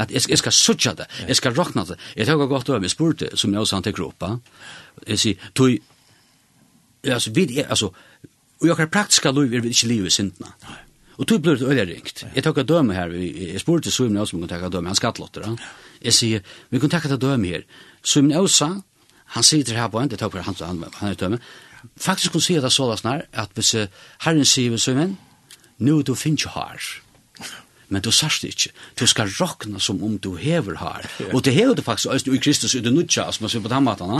[0.00, 1.98] at jeg, jeg skal sutja det, jeg skal rockna det.
[2.16, 4.36] Jeg tar godt over, jeg spurte, som jeg også han til gruppa,
[5.08, 5.74] jeg sier, tog,
[7.04, 7.90] altså, vi, altså,
[8.62, 10.54] i okkara praktiska løyve er vi ikke liv i syndene.
[10.68, 10.80] Nei
[11.18, 12.24] Og tog blir det øyelig ringt.
[12.34, 14.96] Jeg tok et døme her, jeg spurte Suimen Åsa om vi kunne takke døme, han
[14.96, 15.58] skattlotter han.
[16.02, 17.66] Jeg sier, vi kunne takke døme her.
[18.02, 18.70] Suimen Åsa,
[19.36, 21.38] han sitter her på en, det tok for han, han, han er døme,
[21.96, 23.74] faktisk kunne si at det så da snar, at hvis
[24.24, 25.18] herren sier vi Suimen,
[25.78, 27.01] nu du finnes jo her
[27.92, 28.72] men du sørst ikke.
[28.98, 31.08] Du skal råkne som om du hever her.
[31.34, 33.72] Og det hever du faktisk også i Kristus i det nutja, som man ser på
[33.72, 34.12] den måten.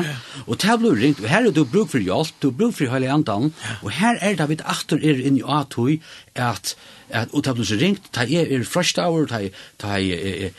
[0.47, 3.11] Og det blir ringt, og her er du bruk for hjelp, du bruk for hele
[3.13, 6.01] andan, og her er det vi atter er inn i atøy,
[6.37, 6.77] at
[7.13, 9.43] at og tablu så ringt ta er er fresh hour ta
[9.79, 10.51] ta er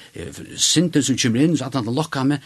[0.56, 2.38] sinten som kommer inn så at han lokka med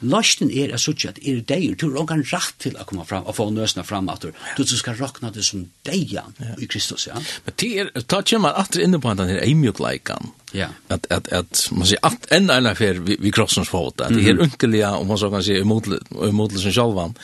[0.00, 3.26] Løsten er at suttje at er deir, du har ongan rett til å komme fram,
[3.28, 7.20] og få nøsna fram at du, du skal rakna det som deian i Kristus, ja.
[7.44, 10.70] Men det er, ta kjemmer atter inne på den her eimjukleikan, ja.
[10.88, 14.24] at, at, at, man sier, at enn er fer vi, vi krossens fot, at det
[14.24, 17.16] er unkelige, om man så kan si, umodelig som sjalvan,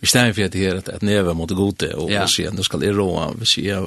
[0.00, 2.24] vi stein for at det er at, at neve mot gode, og, ja.
[2.24, 3.84] og sier, nå skal jeg råa, vi sier,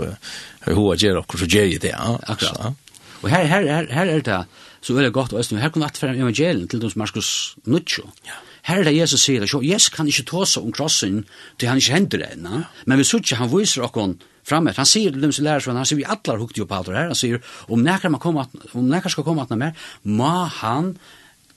[0.70, 2.14] hva gjer okkur, så gjer jeg det, ja.
[2.30, 2.78] Akkurat.
[3.24, 4.40] Og her, her, her, her er det,
[4.86, 7.30] så er det godt, og her kunne atfære evangelien til dem som Markus
[7.66, 8.06] Nuccio.
[8.28, 8.38] Ja.
[8.66, 11.20] Her er det Jesus sier, det, Jesus kan ikke ta seg om krossen
[11.58, 14.74] til han ikke hender det ennå, men vi sier ikke, han viser oss framme.
[14.78, 16.90] Han sier til dem som lærer seg, han sier vi atler hukte jo på alt
[16.90, 20.34] det her, han sier, om nekker, man kommer, om nekker skal komme atna mer, må
[20.62, 20.96] han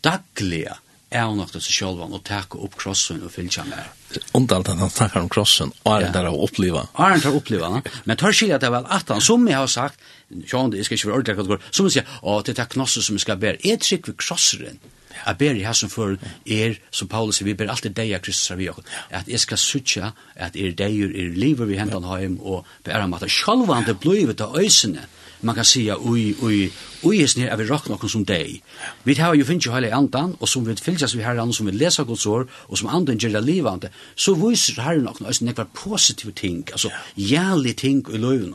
[0.05, 0.77] daglige
[1.09, 3.89] er nok til seg selv og takke opp krossen og fylle seg mer.
[4.37, 6.85] Undalt at han snakker om krossen, og er det der å oppleve.
[6.93, 7.71] Og er det der å oppleve,
[8.05, 10.05] men tar skilje at det er vel at han, som jeg har sagt,
[10.47, 12.55] sjående, jeg skal ikke være ordentlig hva det går, så må jeg si, å, det
[12.59, 13.61] er knossen som jeg skal bære.
[13.65, 14.81] Jeg trykker ved krosseren,
[15.19, 18.25] jeg ber i her som for er, som Paulus sier, vi ber alltid deg av
[18.25, 22.39] Kristus av oss, at jeg skal sutja, at er deg, er livet vi hentan heim,
[22.41, 25.09] og bære om at det sjølvande blivet av øysene,
[25.41, 26.73] man kan säga oj oj
[27.03, 28.63] oj är snär av rock någon som dig.
[29.03, 31.73] Vi har ju finns ju hela andan och som vi fyllas vi här som vi
[31.73, 33.91] läser Guds ord och som anden ger det livande.
[34.15, 38.55] Så visar här någon alltså några positiva ting, alltså jävligt ting i löven.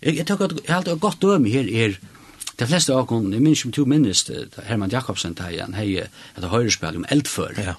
[0.00, 1.98] Jag jag tycker att helt gott döme här är
[2.60, 4.30] De flesta av oss, jeg minns om to minnes,
[4.66, 7.54] Herman Jakobsen, han hei et høyrespel om eldfør.
[7.56, 7.74] Ja.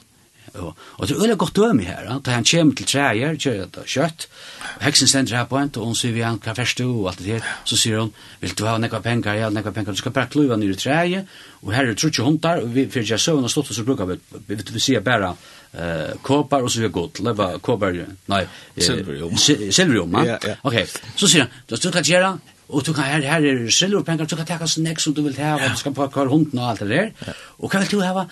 [0.52, 3.70] Og, og det er veldig godt døm i her, da han kommer til treier, kjører
[3.72, 4.26] det kjøtt,
[4.74, 7.08] og heksen stender her på en, og hun sier vi han, hva først du, og
[7.14, 10.02] alt det her, så sier hun, vil du ha nekva penger, ja, nekva penger, du
[10.02, 11.24] skal bare kluva nere i treier,
[11.62, 14.12] og her er trutje hundar, og vi fyrir jeg søvn og stått, og så brukar
[14.12, 18.52] vi, vi, vi vi sier bare, uh, kåpar, og så er godt, leva kåpar, kopar
[18.76, 20.82] silverjom, silverium ja, ja, ok,
[21.16, 22.40] så sier han, du ska jag göra
[22.72, 25.36] Og du kan, her, her er silverpengar, du kan taka så nek som du vil
[25.36, 27.12] och du skal kvar hunden og alt det der.
[27.28, 27.34] Ja.
[27.60, 28.26] Og hva vil du ha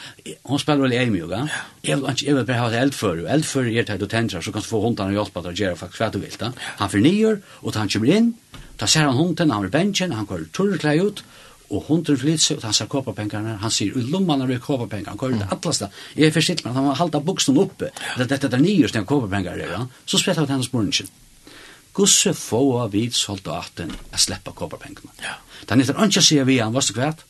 [0.46, 1.38] Hon spelar vel i eimjuga.
[1.38, 1.60] Ja.
[1.84, 3.28] Jeg, vil, jeg vil bare hava eldfører.
[3.34, 5.76] Eldfører er det du tendrar, så kan du få hunden og hjelpa til å gjøre
[5.76, 6.38] faktisk hva du vil.
[6.40, 6.52] Da.
[6.80, 8.34] Han fyrir nyer, og han kommer inn,
[8.78, 11.24] ta ser han hunden, han er benchen, han går turrklei ut,
[11.70, 15.12] og hunden flyter seg, og han ser kåpapengarna, han sier, i lomman er det kåpapengar,
[15.12, 15.92] han går ut atlasda.
[16.16, 19.66] Jeg er forsitt, men han må halda buksen oppe, dette er nyer, det er kåpapengar,
[20.06, 21.12] så spelar han hans brunchen.
[22.00, 25.12] Gusse få vid soldaten a sleppa kopparpengene.
[25.20, 25.36] Ja.
[25.68, 27.26] Den heter ikke sier vi han, varst du kvært?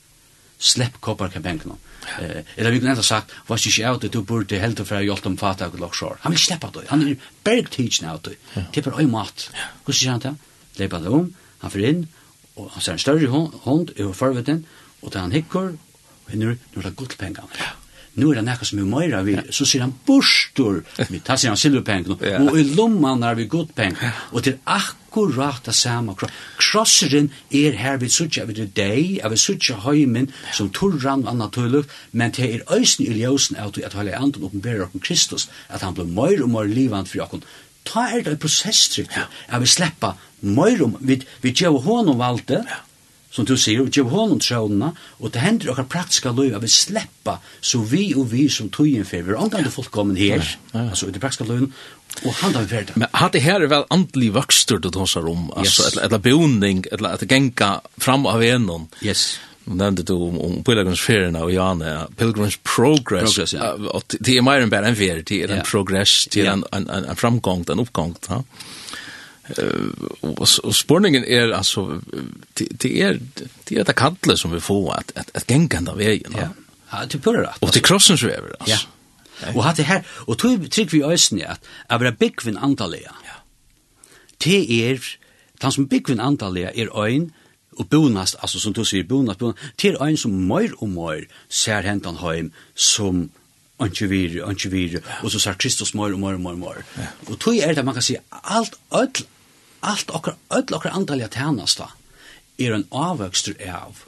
[0.59, 1.77] Slepp kopparpengene.
[2.05, 2.17] Ja.
[2.25, 4.99] Eh, eller vi kunne enda sagt, varst du ikke av det, du burde helt for
[4.99, 6.21] å hjelpe om fatta og loksjår.
[6.25, 8.35] Han vil sleppa det, han er bergtidsen av det.
[8.53, 8.67] Ja.
[8.75, 9.49] Tipper øy mat.
[9.87, 10.37] Gusse sier han til,
[10.77, 11.31] leipa det om,
[11.63, 12.07] han fyrir inn,
[12.59, 14.65] og han ser en større hund, hund i forvitten,
[15.01, 15.73] og til han hikker,
[16.27, 17.49] og nu, nu er det godpengene.
[17.57, 17.73] Ja
[18.19, 21.53] nu er det nekka som er meira vi, så sier han borstor, vi tar sier
[21.53, 22.43] han silverpengen, yeah.
[22.45, 23.99] og i lomman er vi godpengen,
[24.31, 26.15] og til akkurat det samme,
[26.59, 31.49] krosseren er her vi sutja vi til deg, vi sutja heimen, som turran og anna
[31.53, 35.85] tulluk, men det er øysen i ljósen av at hele andan oppenberer okken Kristus, at
[35.85, 37.45] han blir meir og meir livand for okken,
[37.87, 39.15] ta er det en prosesstrykt,
[39.47, 42.83] at vi sleppa meir om, vi, vi gjev honom valde, ja
[43.31, 46.71] som du sier, og gjør honom trådene, og det hender okkar praktiska løy at vi
[46.73, 50.87] sleppa, så vi og vi som tøyen fyrir, vi er omgang fullkommen her, ja, ja.
[50.89, 51.69] altså i det praktiska løyen,
[52.25, 55.27] og han da vi fer Men hatt det her er vel andelig vøkster du tåsar
[55.29, 55.99] om, altså, yes.
[56.01, 58.89] eller boning, eller at genka fram av enon.
[59.05, 59.37] Yes.
[59.69, 63.75] Nu nevnte du om, om pilgrimsferierna og jane, Pilgrims Progress, progress ja.
[63.77, 66.65] og det er meir enn bare en ferie, det er en progress, det er en,
[66.73, 68.41] en, en, en framgång, en uppgång, ja
[70.21, 72.01] och och spårningen är alltså
[72.53, 73.19] det är
[73.63, 76.35] det är det kallet som vi får att att att gänga där vägen.
[76.37, 76.47] Ja.
[76.91, 77.53] Ja, du på det.
[77.59, 78.55] Och till krossen så är det.
[78.65, 78.77] Ja.
[79.55, 83.11] Och hade här och tog trick vi ösn att aber bigvin antalia.
[83.25, 83.33] Ja.
[84.37, 84.99] Det er
[85.61, 87.31] han som bigvin antalia er ein
[87.79, 91.87] og bonast, altså som du sier, bonast, bonast, til ein som møyr og møyr ser
[91.87, 93.29] hentan heim som
[93.79, 97.11] antivir, antivir, og så sier Kristus møyr og møyr og møyr og møyr.
[97.27, 99.23] Og tog er det man kan si, alt, alt,
[99.81, 101.91] alt okkar, öll okkar andaliga tænasta
[102.59, 104.05] er en avvøkstur av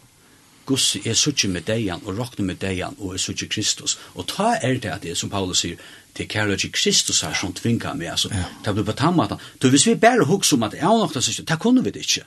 [0.66, 3.98] Guds er suttje med deian og rokne med deian og er suttje Kristus.
[4.16, 5.80] Og ta er det at det som Paulus sier,
[6.18, 8.46] det er kærlighet til Kristus her som tvinga meg, altså, ja.
[8.66, 11.60] det blir på tammata Så hvis vi bare huks om at jeg nokta sier, det
[11.60, 12.24] kunne vi det ikke.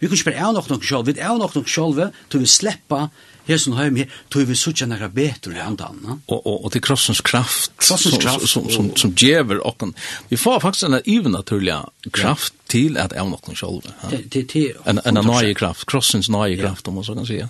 [0.00, 2.00] Vi kunne ikke bare jeg nokta sjálv, vi er nokta sjálv,
[2.30, 3.08] til vi slippa
[3.46, 5.98] hesen heim her, tog vi suttja nekra betur i andan.
[6.02, 6.18] No?
[6.26, 9.94] Og, og, og til krossens kraft, krossens kraft som, som, som, som djever okken.
[10.28, 12.68] Vi får faktisk en ivernaturliga kraft ja.
[12.72, 13.94] til at evne okken sjolve.
[14.02, 14.12] Ja?
[14.16, 17.48] Det, det, en, en nøye kraft, krossens nøye kraft, om man så kan sige.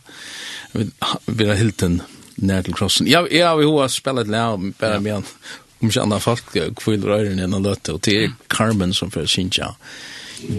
[0.72, 0.88] Vi,
[1.26, 2.00] vi har helt en
[2.36, 3.06] nær til krossen.
[3.06, 3.76] Ja, jeg har jo
[4.24, 5.26] lær, bare med han,
[5.82, 9.60] om ikke andre folk kvill røyren enn løtte, og det er Carmen som fyrir synes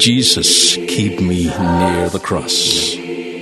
[0.07, 2.95] Jesus, keep me near the cross.
[2.95, 3.32] Yeah.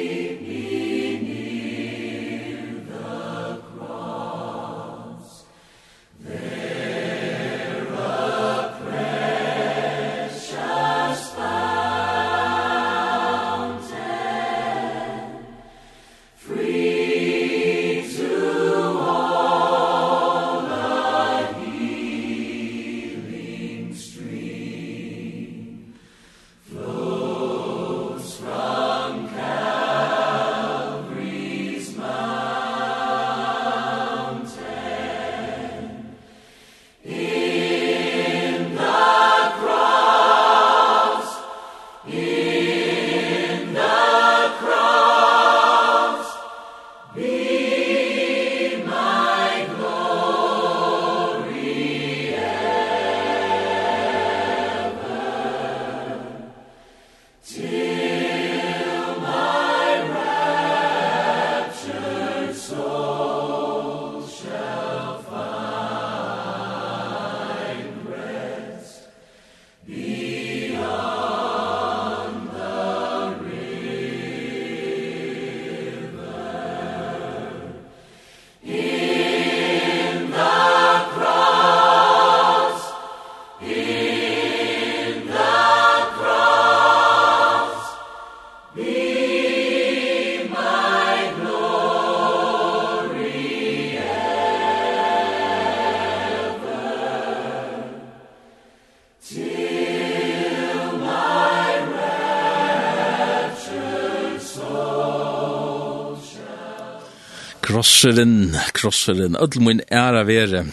[107.82, 110.66] krosseren, krosseren, ödel min æra vere.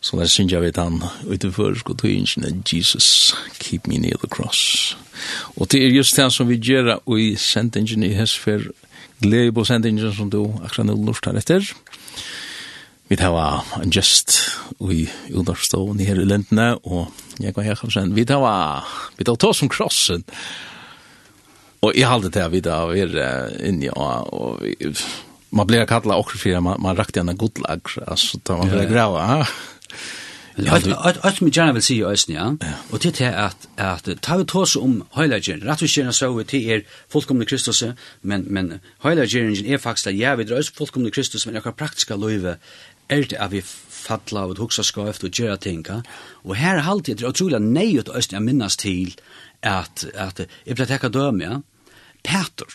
[0.00, 4.96] Så der synes jeg vet han utenfor sko hinsen Jesus keep me near the cross.
[5.56, 8.70] Och det är just det som vi gör och i sendingen i hesfer
[9.18, 11.72] glädje på sendingen som du akkurat nå lort her etter.
[13.08, 14.38] Vi tar en gest
[14.80, 17.08] i understående her i lentene, og
[17.40, 18.84] jeg går her og sier, vi tar
[19.16, 20.24] vi tar ta som krossen.
[21.80, 24.62] Og jeg halte det vi tar vi er inne, og, og
[25.50, 28.88] man blir kallad också för man man rakt en god lag alltså då man blir
[28.88, 29.44] grå.
[30.68, 32.56] Allt som jag gärna vill se ju ösn, ja.
[32.90, 35.60] Och det är att, att ta vi tås om heilagen.
[35.88, 37.84] känner så vi till er fullkomna Kristus,
[38.20, 42.56] men, men heilagen är faktiskt att jag vill ös fullkomne Kristus, men jag praktiska löve
[43.08, 46.02] är det att vi fattla och ett huxa skövt och göra tänka.
[46.44, 49.14] Och här har alltid det otroliga att ösn jag minnas till
[49.60, 51.62] att, att jag vill täcka döm, ja.
[52.22, 52.66] Peter.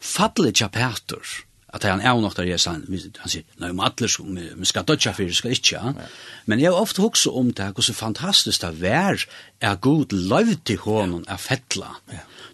[0.00, 4.08] Fattlet ja Peter at han er nok der han han sier nei om atler
[4.56, 5.92] vi skal dødja fyrir, skal ikke ja.
[6.46, 9.24] men jeg har ofte hugsa om det hvordan fantastisk det vær
[9.60, 11.96] er god løyv til hånden er fettla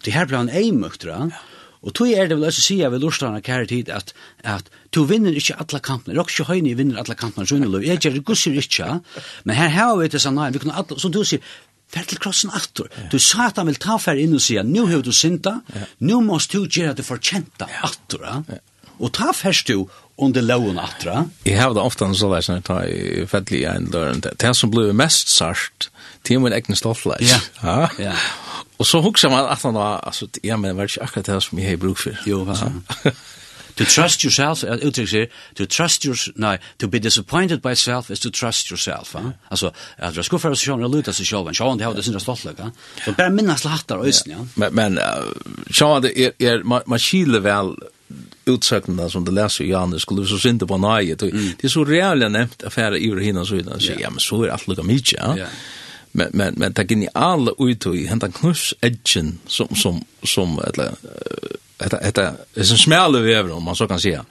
[0.04, 1.42] det her ble han ei ja.
[1.82, 5.30] og tog er det vel også sier ved lorstana kære tid at, at du vinner
[5.30, 8.58] ikke alle kampene rock ikke høyne vinner alle kampene så underlov jeg gjør det gusser
[8.58, 8.98] ikke
[9.44, 11.40] men her har vi det sånn nei vi kunne alle som du sier
[11.94, 12.88] fer til krossen attor.
[12.90, 13.10] Yeah.
[13.12, 15.90] Du sa at han vil ta fer inn og sier, nu har du synda, yeah.
[16.02, 18.24] nu måst du gjøre det fortjenta attor.
[18.24, 18.38] Ja.
[18.56, 18.62] Yeah.
[19.00, 19.88] Og ta først jo
[20.18, 21.24] under loven atra.
[21.46, 24.22] Jeg har det ofte så der som jeg tar i fedtlig en døren.
[24.22, 25.90] Det som blir mest sart,
[26.26, 27.30] det er min egen stoffleis.
[27.30, 27.40] Ja.
[27.62, 27.88] ja.
[27.98, 28.16] ja.
[28.78, 31.42] Og så husker man at han var, altså, ja, men det var ikke akkurat det
[31.42, 32.26] som jeg har bruk for.
[32.26, 32.70] Jo, hva sa
[33.74, 38.10] To trust yourself, jeg uttrykker sier, to trust your, nei, to be disappointed by self
[38.10, 39.16] is to trust yourself.
[39.18, 39.32] Eh?
[39.50, 42.20] Altså, at jeg skuffer seg sjån og luta seg sjån, sjån, det har det sin
[42.22, 42.60] stoltleg.
[42.62, 42.70] Eh?
[43.02, 44.44] Så bare minnes hattar og øysen, ja.
[44.54, 45.26] Men, men uh,
[45.74, 47.74] sjån, er, er, man, man kiler vel
[48.44, 51.16] utsöknarna som det läser i Janne skulle vi så synte på nej.
[51.22, 51.50] Mm.
[51.60, 54.48] Det är så reellt nämnt affärer i hinna så utan så ja men så är
[54.48, 55.36] allt lika mycket ja.
[55.36, 55.48] Yeah.
[56.12, 60.90] Men men men det geniala ut i hända knus edgen som som som eller
[61.76, 64.24] detta detta är som smäller vi över om man så kan säga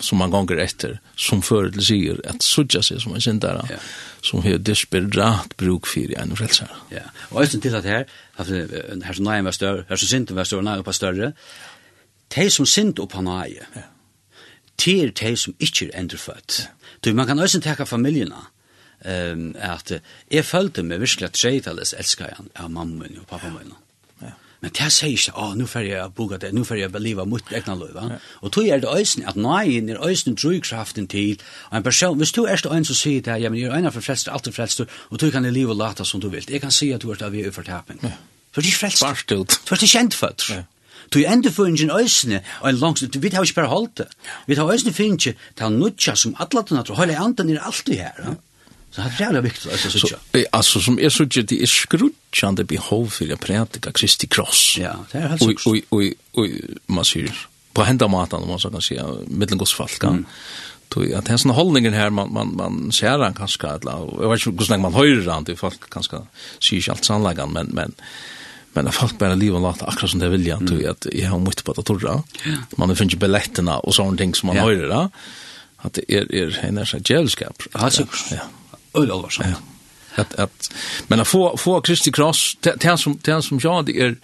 [0.00, 3.80] som man gånger efter som förut säger att sudja sig som en syndare yeah.
[4.22, 6.68] som har desperat bruk för en frälsare.
[6.90, 6.98] Ja.
[7.30, 8.06] Och just till att här
[8.36, 8.48] att
[9.04, 11.32] här som nära var större, här som synd var större, nära var större
[12.34, 13.84] de som sint opp han er, ja.
[14.84, 16.58] de er de som ikke er endrefødt.
[16.64, 16.72] Ja.
[17.04, 18.40] Du, man kan også tenke familiene,
[19.04, 19.92] um, at
[20.30, 23.74] jeg følte meg virkelig at tredjetallet elsker jeg av mamma min og pappa min.
[24.22, 24.32] Ja.
[24.64, 27.52] Men det sier ikke, å, nå får jeg boka det, nå får jeg beliva mot
[27.52, 28.18] egna løy, ja.
[28.40, 32.32] Og tog er det øysen, at nøyen er øysen drøykraften til, og en person, hvis
[32.32, 34.48] du er det øyne som sier det, ja, men jeg er øyne for frelster, alt
[34.48, 36.46] er frelster, og tog kan i livet lata som du vil.
[36.48, 38.00] Jeg kan si at du er det av vi er fortapen.
[38.02, 38.16] Ja.
[38.54, 39.10] For det er frelster.
[39.10, 39.58] Barstut.
[39.66, 40.54] For det er kjent føtter.
[40.54, 40.62] Ja.
[41.10, 44.06] Tui endeføringen øysene, og en langs, vi har ikke bare holdt det.
[44.46, 48.18] Vi har øysene finnes til nutja som atlaten at høyla andan er alltid her.
[48.18, 48.34] Ja?
[48.90, 50.44] Så det er jævlig viktig altså, at jeg sutja.
[50.52, 54.76] Altså, som jeg sutja, det er skrutjande behov for å prædika Kristi kross.
[54.78, 55.88] Ja, det er helt sikkert.
[55.90, 56.54] Og, og, og,
[56.86, 57.32] man sier,
[57.74, 59.66] på henda maten, om man så kan si, middelen
[60.02, 60.26] Mm
[60.94, 64.64] tog att hans hållningen här man man man ser han kanske alla jag vet inte
[64.64, 66.16] hur länge man höjer han det folk kanske
[66.60, 67.94] ser ju allt sannlagan men men
[68.74, 70.66] Men jeg folk bare livet lagt akkurat som det vilja, mm.
[70.70, 72.16] tog at jeg har mye på det torra.
[72.76, 74.66] Man har ikke billetterna og sånne ting som man ja.
[74.66, 75.02] hører da.
[75.84, 77.68] At det er, er en er seg djevelskap.
[77.74, 78.34] Ja, sikkert.
[78.34, 78.48] Ja.
[78.98, 79.54] Øl alvarsamt.
[79.54, 79.62] Ja.
[80.22, 80.68] At, at,
[81.10, 84.14] men å få, få Kristi Kross, det som, det som ja, det er,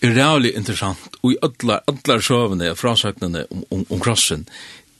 [0.00, 1.18] er rævlig interessant.
[1.20, 4.46] Og i alle, alle søvende og frasøknene om, om, om krossen,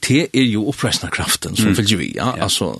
[0.05, 1.79] det er jo oppreisende kraften som mm.
[1.79, 2.11] fylgjer vi.
[2.19, 2.33] Ja?
[2.37, 2.45] ja.
[2.45, 2.75] Altså,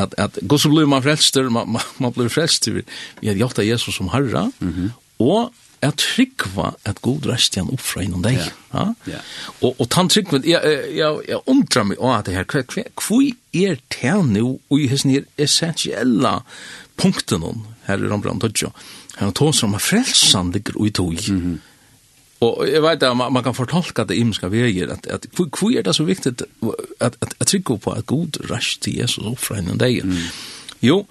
[0.00, 2.82] at, at så blir man frelster, man, man, man blir frelster.
[3.20, 4.90] Vi har gjort av Jesus som herre, mm -hmm
[5.22, 5.52] og
[5.84, 8.38] at trykva at god rest igjen opp fra innom deg.
[8.72, 8.86] Ja.
[9.08, 9.20] ja.
[9.60, 13.20] Og, og tann trykva, jeg, jeg, jeg undrar meg av det her, hva
[13.52, 16.38] er det nå og i hessen her essentiella
[17.00, 18.72] punkten her i Rambrandt Dodjo?
[19.18, 21.20] Her er tås om at frelsan ligger ui tog.
[21.28, 21.58] Mm -hmm.
[22.40, 25.82] Og jeg vet at man, man kan fortolka det imenska veier, at, at hvor er
[25.82, 26.42] det så viktig at,
[27.00, 30.04] at, at, at trykva på at god rest til Jesus opp fra innom deg?
[30.04, 30.16] Mm.
[30.82, 31.06] Jo,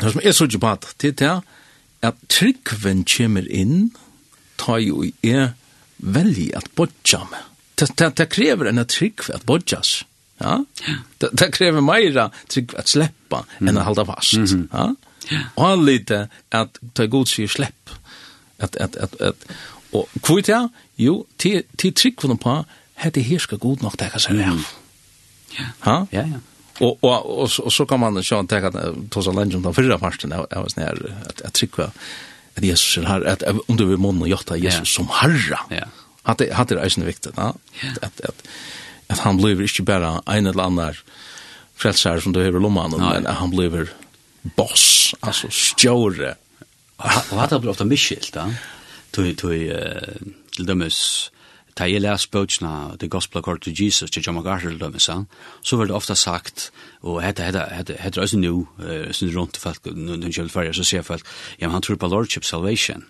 [0.00, 1.40] det som er så ikke på at, det er
[2.02, 3.92] at tryggven kommer inn,
[4.60, 5.54] ta jo i er
[5.98, 7.42] veldig at bodja med.
[7.76, 10.04] Det det, det krever en tryggve at bodjas.
[10.40, 10.64] Ja?
[11.20, 13.68] Det det krever meira tryggve at sleppa mm.
[13.68, 14.36] enn å halda fast.
[14.36, 14.66] Mm -hmm.
[14.72, 14.94] Ja?
[15.56, 17.90] Og han lite at ta god sier slepp.
[18.58, 19.34] At, at, at, at,
[19.92, 24.40] og kvitt ja, jo, til til tryggven på, hette her skal god nok teka seg
[24.40, 24.66] av.
[25.58, 26.40] Ja, ja, ja.
[26.80, 29.74] Og, og, og, og, så kan man sjå inte ta ta så länge som den
[29.74, 31.90] fyrre parten av oss nær, at att jag tycker
[32.56, 35.58] at Jesus er her, at om du vil måne og gjøre Jesus som herre.
[35.70, 35.88] Ja.
[36.22, 37.54] Att det hade det är ju viktigt, va?
[38.02, 38.42] at, att
[39.06, 40.94] att han blir ikke bare en eller annen
[41.76, 43.88] frälsare som du har i lomman men at han blir
[44.56, 46.34] boss alltså stjore.
[46.96, 49.50] Och hade blivit ofta misskilt, tui, Tog tog
[50.56, 51.30] till dömes
[51.76, 55.18] ta jeg les bøtjena The Gospel According to Jesus til John MacArthur Lømmesa,
[55.62, 56.70] så var det ofte sagt,
[57.02, 60.86] og hette, hette, hette, hette også nå, uh, rundt folk, når det gjelder ferdig, så
[60.88, 61.26] sier folk,
[61.60, 63.04] ja, men han tror på Lordship Salvation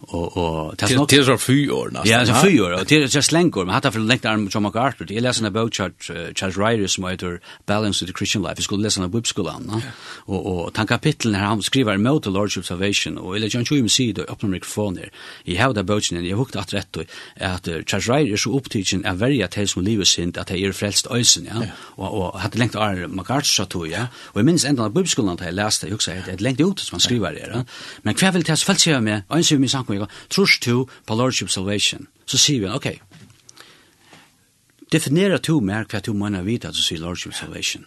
[0.00, 2.06] og og det nok det är fyr år nästan.
[2.06, 3.64] Ja, det är fyra år och det er just längor.
[3.64, 5.06] men hade for lengt arm John MacArthur.
[5.12, 5.90] Jag läste en bok av
[6.34, 8.54] Charles Ryder som heter Balance of the Christian Life.
[8.56, 9.80] Jag skulle läsa en webbskola va.
[10.26, 13.88] Og og han kapitlen her han skriver mot the Lordship Salvation och eller John Chum
[13.88, 15.10] see då öppnar mikrofoner.
[15.44, 17.02] I how the boat and jag hukte at rett då
[17.40, 21.06] att Charles Ryder så upptagen är very att hälsa livet sin at han är frelst
[21.10, 21.66] ösen ja.
[21.96, 24.06] Og og hade lengt arm MacArthur så to, ja.
[24.16, 27.00] Och minns ända på webbskolan att jag läste jag också ett längt ut som han
[27.00, 27.64] skriver det.
[28.02, 29.22] Men kväll vil det så fallt sig med.
[29.30, 32.06] Önskar mig snakker vi om, trus to på Lordship Salvation.
[32.26, 33.00] Så sier vi, ok,
[34.92, 37.86] definera to mer hva to mener vite at du sier Lordship Salvation.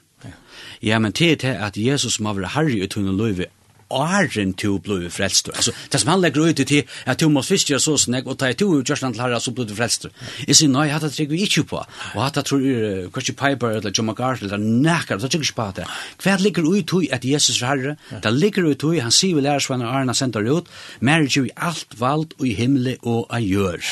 [0.81, 3.47] Ja, men det er at Jesus må være herre i tunne løyve
[3.91, 5.51] åren to blod frelst.
[5.53, 8.37] Altså, det som han legger ut i til at du må fiske så sånn, og
[8.39, 10.09] ta i to ut han til herre, så blir du frelst.
[10.47, 11.79] Jeg sier, nei, hatt det trygg vi ikke på.
[12.15, 15.59] Og hatt det tror jeg, kanskje Piper eller John McArthur eller nekker, det trygg ikke
[15.61, 15.87] på det.
[16.23, 17.95] Hva ligger ut i at Jesus er herre?
[18.11, 20.69] Det ligger ut i, han sier vi lærer svann og Arne sender ut,
[20.99, 23.85] mer marriage i alt valgt og i himmel og av gjør.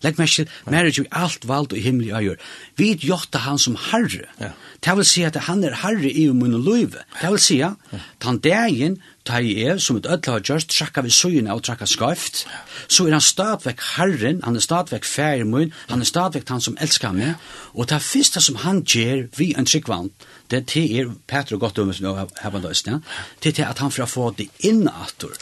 [0.00, 2.44] Legg meg til, mer marriage i alt valgt og i himmel og av gjør.
[2.80, 4.28] Vi gjør han som herre.
[4.40, 4.52] Ja.
[4.80, 7.04] Det vil si at han er herre i min løyve.
[7.20, 11.04] Det vil si at han dagen ta i er, som et ødla har gjørst, trakka
[11.06, 12.44] vi søyene og trakka skaft,
[12.88, 16.78] så er han stadvekk herren, han er stadvekk færre mun, han er stadvekk han som
[16.82, 17.38] elskar meg,
[17.74, 20.10] og det første som han gjør vi en tryggvann,
[20.50, 22.98] det til er, Peter og Gottum, som jeg har løst, ja,
[23.42, 25.36] det til at han får få det innatur.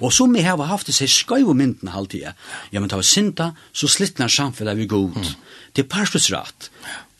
[0.00, 2.32] Og som vi har haft det seg skøy og mynden halvtida,
[2.72, 5.34] ja, men det var synda, så slittnar samfunnet vi god.
[5.76, 6.70] Det er parsløsrat.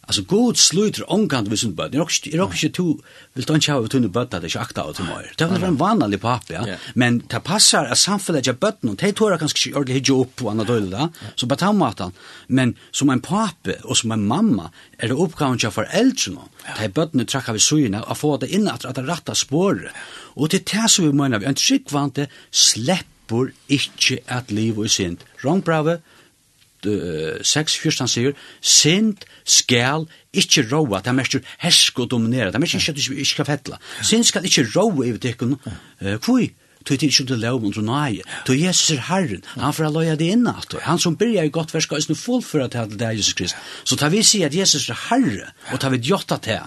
[0.07, 1.93] Alltså god sluter omkant vi sin böt.
[1.93, 2.03] Det är
[2.43, 2.97] också inte du
[3.33, 5.33] vill ta en tjava tunna böt att det är akta och till mig.
[5.37, 6.67] Det var en vanlig pappa, ja.
[6.95, 8.97] Men det passar att samfället jag böt någon.
[8.97, 11.11] Det tårar kanske inte ordentligt hijå upp och annat dölda.
[11.35, 12.13] Så bara ta matan.
[12.47, 16.41] Men som en pappa och som en mamma är det uppgaven till föräldrarna.
[16.79, 19.93] Det är böt nu trackar vi syrna och få det in att det rätta spår.
[20.37, 21.47] Och till det som vi menar vi.
[21.47, 25.19] En tryggvante släpper inte att liv och synd.
[25.37, 25.99] Rångbrave,
[26.87, 32.59] uh, 6, 14 sier, sint skal ikke råa, det er mest hersk og dominera, det
[32.59, 33.81] er mest ikke at du ikke skal fettla.
[34.03, 36.51] Sint skal ikke råa i dekken, uh, kvui,
[36.85, 38.23] tog det ikke til lov under nøye.
[38.47, 41.75] Tog Jesus er Herren, han får løye det inn at Han som byrja i godt
[41.75, 43.57] vers skal ikke fullføre til det er Jesus Krist.
[43.85, 46.61] Så tar vi si at Jesus er Herre, og tar vi djotta til,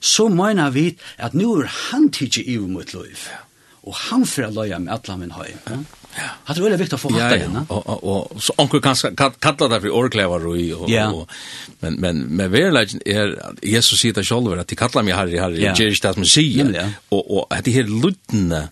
[0.00, 3.28] så mener vi at nu er han tidsi i mitt liv.
[3.82, 5.52] Og han får løye med alle min høy.
[5.68, 5.76] Ja.
[6.16, 6.22] Ja.
[6.44, 7.66] Har du väl viktigt att få fatta det, va?
[7.68, 8.96] Och och så onkel kan
[9.38, 10.56] kalla det för orklevar och
[11.80, 13.26] men men men verkligen är
[13.62, 16.92] Jesus sitter själv att de kallar mig Harry Harry, ger jag det som säger.
[17.08, 18.68] Och och det här lutna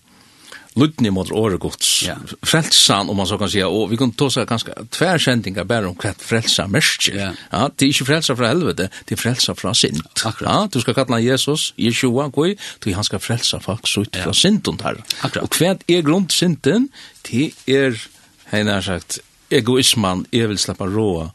[0.79, 2.05] lutni mot året gods.
[2.07, 2.17] Ja.
[2.43, 3.69] Frelsan om man så kan säga.
[3.69, 7.09] Och vi kan ta ganska tvær sendingar bara om kvart frelsa mest.
[7.09, 7.33] Ja.
[7.51, 10.03] ja, det är inte frelsa från helvete, det er frelsa från synd.
[10.25, 10.53] Akkurat.
[10.53, 14.23] Ja, du ska kalla Jesus, Yeshua, goi, du han ska frelsa folk så ut ja.
[14.23, 15.05] från synd och här.
[15.21, 15.45] Akkurat.
[15.45, 16.89] Och kvart er grund synden,
[17.31, 18.03] det är,
[18.45, 19.19] hejna har sagt,
[19.51, 21.31] egoisman, er vill släppa råa,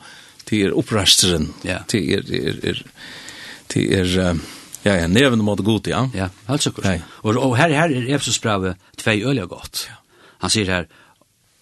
[0.49, 1.83] det är upprasteren, ja.
[1.91, 2.85] det er, det er, det är,
[3.67, 4.39] det är, det är
[4.83, 6.07] Ja, ja, neven mot god, ja.
[6.13, 6.85] Ja, helt sikkert.
[6.85, 6.99] Hey.
[7.23, 9.87] Og, og her, her er Efesus brevet tvei øyelig godt.
[10.43, 10.89] Han sier her,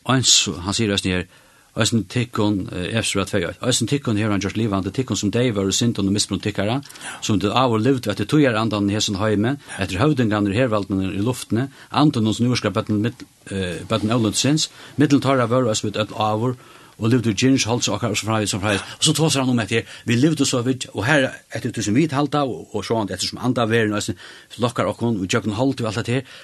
[0.09, 1.29] ans, han sier øyne her,
[1.77, 5.53] Øysen tikkun, Efesus brevet tvei øyelig, Øysen tikkun her han gjørt livande, tikkun som dei
[5.55, 6.81] var sint og misbrunn tikkara,
[7.21, 10.57] som det av og levd etter tog er andan i hesen heime etter høvdingan i
[10.57, 13.13] hervaldene i luftene, andan hos norska bøtten
[14.11, 16.55] avlund sinns, middel tarra vør, Øysen mitt av
[17.01, 19.49] og levde gins holds og akkar og så frais og frais og så tås han
[19.49, 23.11] om etter vi levde så vidt og her etter tusen vit halda og, og sånt
[23.11, 26.35] etter som anda veren og lokkar okkon og jøkken holdt og alt det her.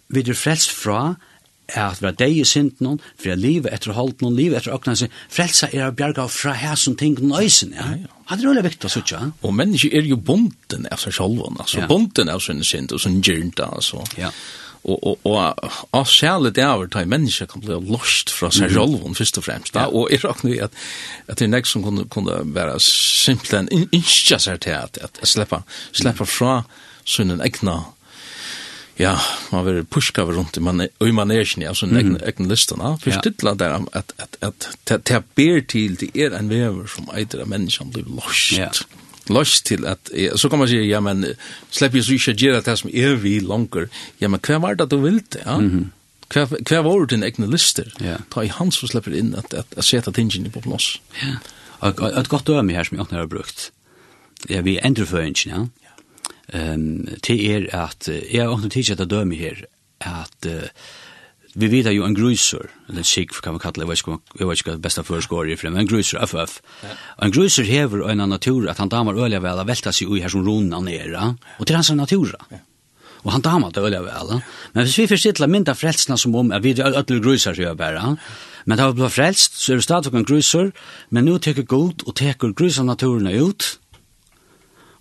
[0.08, 1.31] vi trygg vi trygg vi trygg vi vi
[1.74, 4.96] er at vera deg i synden for jeg livet etter holdt noen, livet etter åkne,
[4.98, 7.92] seg, frelsa er å bjerga fra her som ting nøysen, ja.
[8.02, 8.18] ja.
[8.32, 9.30] Det er veldig viktig å sitte, ja.
[9.44, 11.88] Og mennesker er jo bonden av seg selv, altså, ja.
[11.90, 14.04] bonden av sin synd og sin gyrnta, altså.
[14.16, 14.32] Ja.
[14.82, 18.96] Og, og, og, og særlig det er at mennesker kan bli lost fra seg selv,
[19.06, 19.14] mm.
[19.14, 19.92] først og fremst, da, ja.
[19.94, 20.78] og er åkna at,
[21.28, 25.62] at det er nek som kunne, kunne være simpelthen innskja seg til at, at sleppa,
[25.94, 26.56] sleppa fra
[27.06, 27.78] sin egna
[28.96, 29.20] ja,
[29.50, 33.10] man vill pushka runt man och man är ju alltså sånn egen lista va för
[33.10, 33.54] stilla ja.
[33.54, 37.48] der, at, at, at, at, at, ber til, det er en vever som eitir äter
[37.48, 38.70] menneskene blir lost ja.
[39.28, 41.26] Lost at att så kan man säga ja men
[41.70, 43.88] släpp ju så jag det som är vi longer
[44.18, 45.60] ja men kvar var det du vill ja?
[46.28, 47.58] Kvar kvar var det en egen
[48.00, 48.16] Ja.
[48.28, 51.36] ta i hans så släpper in att att sätta tingen på plats ja.
[52.20, 53.72] Et godt døme her som jeg har brukt
[54.48, 55.68] ja vi ändrar för ja
[56.54, 59.64] um, til er at, jeg har åknet tidsi at døme her,
[60.00, 60.68] at uh,
[61.54, 64.80] vi vet jo en grusor, eller sikv kan man kalla, det, jeg vet ikke hva
[64.80, 66.60] besta førskår i frem, en grusor, FF.
[66.82, 66.96] Ja.
[67.18, 70.22] Og en grusor hever en natur at han damar øyla vel a velta seg ui
[70.22, 72.32] her som rona nere og til hans natur.
[72.50, 72.62] Ja.
[73.22, 74.40] Og han damar det øyla vel.
[74.72, 77.76] Men hvis vi forstitla mynda frelsna som om, at vi er ödler grusor, sier jeg
[77.76, 78.16] bare,
[78.64, 80.72] men da vi blir frelst, så er det stadig en grusor,
[81.10, 83.76] men nu teker god og teker grusor naturene ut,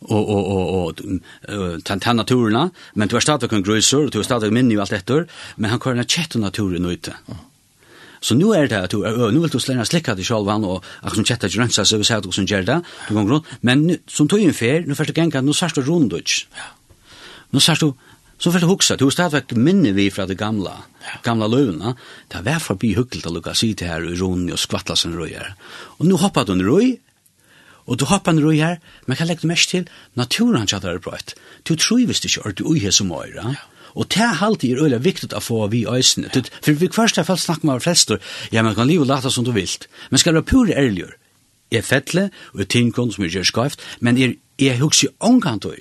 [0.09, 1.01] og og og
[1.47, 5.27] og tan naturna, men du har startat kun grøsor, du har startat minni alt etter,
[5.57, 7.13] men han kan chatta naturen ute.
[8.21, 11.21] Så nu er det at du, nu vil du slenge slikka til sjálvan, og akkur
[11.21, 12.77] som chatta grønsa, så vi sier at du som gjør det,
[13.09, 15.75] du kan grunn, men nu, som tog en fer, nu først du genga, nu sørst
[15.75, 16.45] du runduts.
[17.51, 17.95] Nu sørst du,
[18.37, 20.75] så først du huksa, du stadvek minne vi fra det gamla,
[21.25, 21.95] gamla løvna,
[22.29, 25.55] det vær forbi hukkelt å lukka sitte her i runni og skvattla sin røyer.
[25.97, 26.93] Og nu hoppar du en røy,
[27.87, 31.35] Og du hoppar en roi her, men kan legge mest til, naturen tjadar er brøyt.
[31.67, 33.55] Du tror visst ikke du ui her som øyra.
[33.95, 36.29] Og det er alltid er øyla viktig å få vi øysene.
[36.35, 36.43] Ja.
[36.63, 38.21] For vi først er felt snakk med av flestor,
[38.51, 39.87] ja, man kan livet lata som du vilt.
[40.09, 41.17] Men skal være pur ærligere.
[41.71, 45.79] Jeg fettle, og tingkon som jeg gjør skaift, men er, jeg hugsi omkant øy,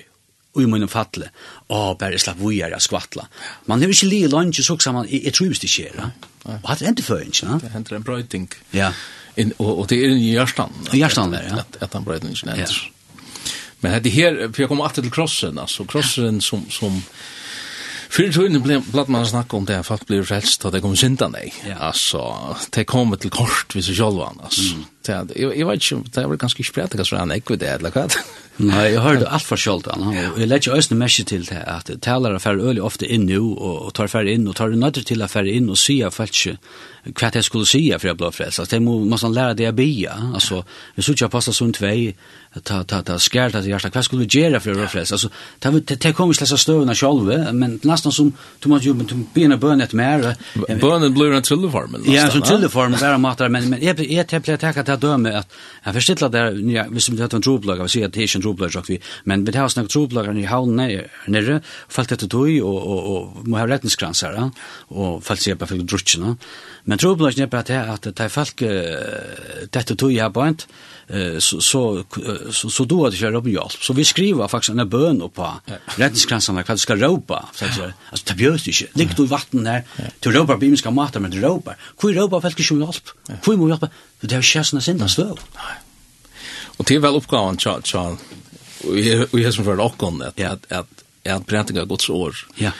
[0.55, 1.27] og i munnen fattle,
[1.67, 3.27] å, bare slapp vi av skvattla.
[3.67, 4.29] Man har ikke li i
[4.63, 6.11] så så man, jeg, jeg trivist ikke, ja.
[6.47, 7.59] Og hatt det hendt før, ikke?
[7.61, 8.47] Det händer en brøyting.
[8.73, 8.89] Ja.
[8.89, 8.91] ja
[9.35, 10.69] in, och, och det är i hjärtan.
[10.93, 11.55] I hjärtan där, ja.
[11.55, 12.65] Att, att han bröt en Ja.
[13.79, 16.41] Men det här, för jag kommer åter till krossen, alltså krossen ja.
[16.41, 17.01] som, som
[18.11, 21.29] Fyrir tøyne blatt man snakka om det at folk blir frelst og det kommer synda
[21.31, 21.45] nei.
[21.63, 21.77] Ja.
[21.87, 22.19] Altså,
[22.75, 24.75] det kommer til kort vis og sjálvan, altså.
[24.75, 24.89] Mm.
[25.07, 28.13] Ja, jag vet inte, det var ganska sprätt kanske han ekvid det eller vad.
[28.55, 30.13] Nej, jag hörde allt för sköld han.
[30.37, 33.93] Jag lägger ju ösna mest till det att talare för öl ofta in nu och
[33.93, 36.57] tar för in och tar nötter till affär in och se falske
[37.15, 38.59] kvart jag skulle se för jag blev frälst.
[38.59, 40.31] Alltså det måste man lära det att bia.
[40.33, 42.17] Alltså vi såg jag passa sånt väg
[42.63, 45.11] ta ta ta skärt att hjärta vad skulle vi göra för att bli frälst.
[45.11, 45.29] Alltså
[45.59, 48.93] det det kommer släsa stövna själva men nästan som du måste ju
[49.33, 50.35] bena bönet mer.
[50.81, 52.03] Bönen blir en trilleformen.
[52.05, 55.95] Ja, så trilleformen där matar men men jag jag tänkte att det døme at jeg
[55.97, 58.45] forstilla der, ja, hvis vi hadde en troplager, vi sier at det er ikke en
[58.45, 61.59] troplager, vi, men vi har snakket troplager i havnen nere,
[61.91, 64.37] falt etter tog, og, og, og må ha retningskranser,
[64.89, 66.35] og falt seg på fyrir drutsjene,
[66.89, 68.63] Men trobladjen er bare til at de folk
[69.71, 70.65] dette tog her bøynt,
[71.43, 71.81] så, så,
[72.55, 73.83] så, så doa det ikke opp hjelp.
[73.83, 75.49] Så vi skriver faktisk en bøn på
[75.99, 77.43] redningskransene hva du skal råpa.
[77.51, 77.91] Altså,
[78.25, 78.89] det bjøs ikke.
[78.97, 79.85] Ligger du i vatten her,
[80.23, 81.75] du råpa bimiska mat, men du råpa.
[81.99, 83.13] Hvor råpa folk ikke om hjelp?
[83.43, 83.91] Hvor må hjelpe?
[84.23, 85.41] Det er jo kjæsene sinne støv.
[86.77, 88.07] Og det er vel oppgaven, tja, tja,
[88.87, 92.73] og jeg som for okkon, at, at, at, at brentinga gods år, ja.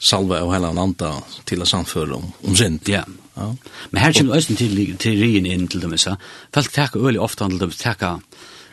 [0.00, 1.10] Salve og helan anda
[1.44, 2.86] til å samføre om, om sind.
[2.88, 3.02] Ja.
[3.02, 3.19] Yeah.
[3.40, 3.50] Ja.
[3.90, 6.16] Men her kommer øysen til, til rien inn til dem, så.
[6.54, 8.20] Folk takker øyelig ofte til dem, takker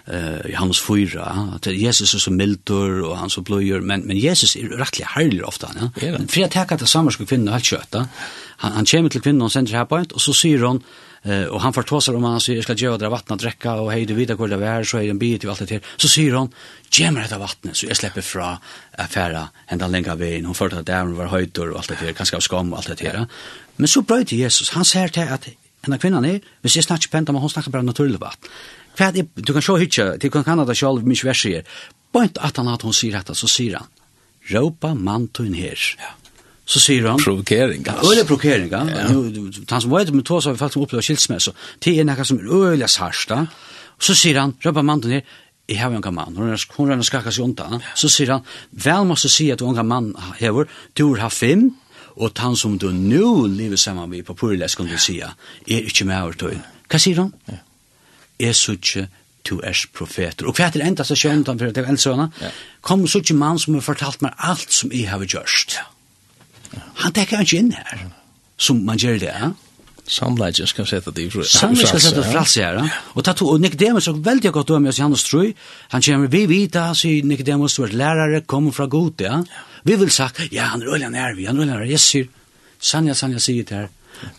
[0.07, 4.55] uh, Johannes 4, at Jesus er så mildur og han så bløyer, men, men Jesus
[4.55, 5.89] er rettelig herlig ofte Ja.
[6.01, 6.17] ja.
[6.17, 7.99] Men for jeg takker til samverske kvinner og alt kjøtt,
[8.57, 10.81] han, han kommer til kvinnen og sender her på et, og så sier han,
[11.25, 13.89] Uh, og han fortåser om han sier, jeg skal gjøre dere vattnet og drekke, og
[13.91, 15.89] hei, du vet hvor det er, så er det en bit og alt det her.
[15.99, 16.51] Så sier han,
[16.93, 18.51] gjør meg dette vattnet, så jeg slipper fra
[19.01, 22.37] affæra, henda lenger veien, hun følte at det var høyder og alt det her, kanskje
[22.37, 23.23] av skam og alt det her.
[23.23, 23.25] Ja.
[23.77, 25.47] Men så brøyde Jesus, han ser til at
[25.85, 28.49] henne kvinnan er, hvis jeg snakker pent om, hun snakker bare naturlig vatt.
[28.97, 31.67] Hva er du kan se hitje, til kan kanna det selv, mye vers sier,
[32.13, 33.91] bøynt at han at hun sier dette, så sier han,
[34.51, 35.77] råpa mantun her.
[36.01, 36.15] Ja.
[36.67, 37.21] Så sier han...
[37.21, 38.11] Provokering, altså.
[38.11, 39.07] Øyla provokering, ja.
[39.07, 41.53] Han som vet, men tås har vi faktisk opplevd skilsmesse,
[41.83, 43.45] det er nekka som er øyla sarsta,
[43.99, 45.23] Så sier han, råpa mantun her,
[45.67, 47.81] jeg har en mann, hun er, hun er skakka seg undan.
[47.95, 51.71] Så sier han, vel måste si at unga mann hever, du har fem,
[52.17, 55.33] og han som du nu lever sammen med på Purles, kan du sia,
[55.67, 56.63] er ikke med over tøyen.
[56.89, 57.33] Hva sier han?
[57.47, 57.61] Ja.
[58.47, 59.07] Er så ikke
[59.47, 60.47] du er profeter.
[60.47, 62.27] Og hva er det enda som skjer utenfor, det er eldsøna,
[62.81, 65.77] kom suttje mann som har fortalt meg alt som jeg har gjørst.
[67.03, 68.09] Han tekker ikke inn her,
[68.59, 69.53] som man gjør det, ja.
[70.07, 71.41] Samleidje skal sette det i fru.
[71.43, 72.77] Samleidje skal sette det i fralse her.
[73.13, 75.49] Og, tatt, og Nicodemus er veldig godt om oss i hans trøy.
[75.91, 79.41] Han kommer vi vita, sier Nicodemus, du er lærere, kommer fra god, ja.
[79.43, 79.65] ja.
[79.83, 82.29] Vi vil sagt, ja, han er øyla nervi, han er øyla nervi, jeg sier,
[82.79, 83.89] sanja, sanja, sier det her,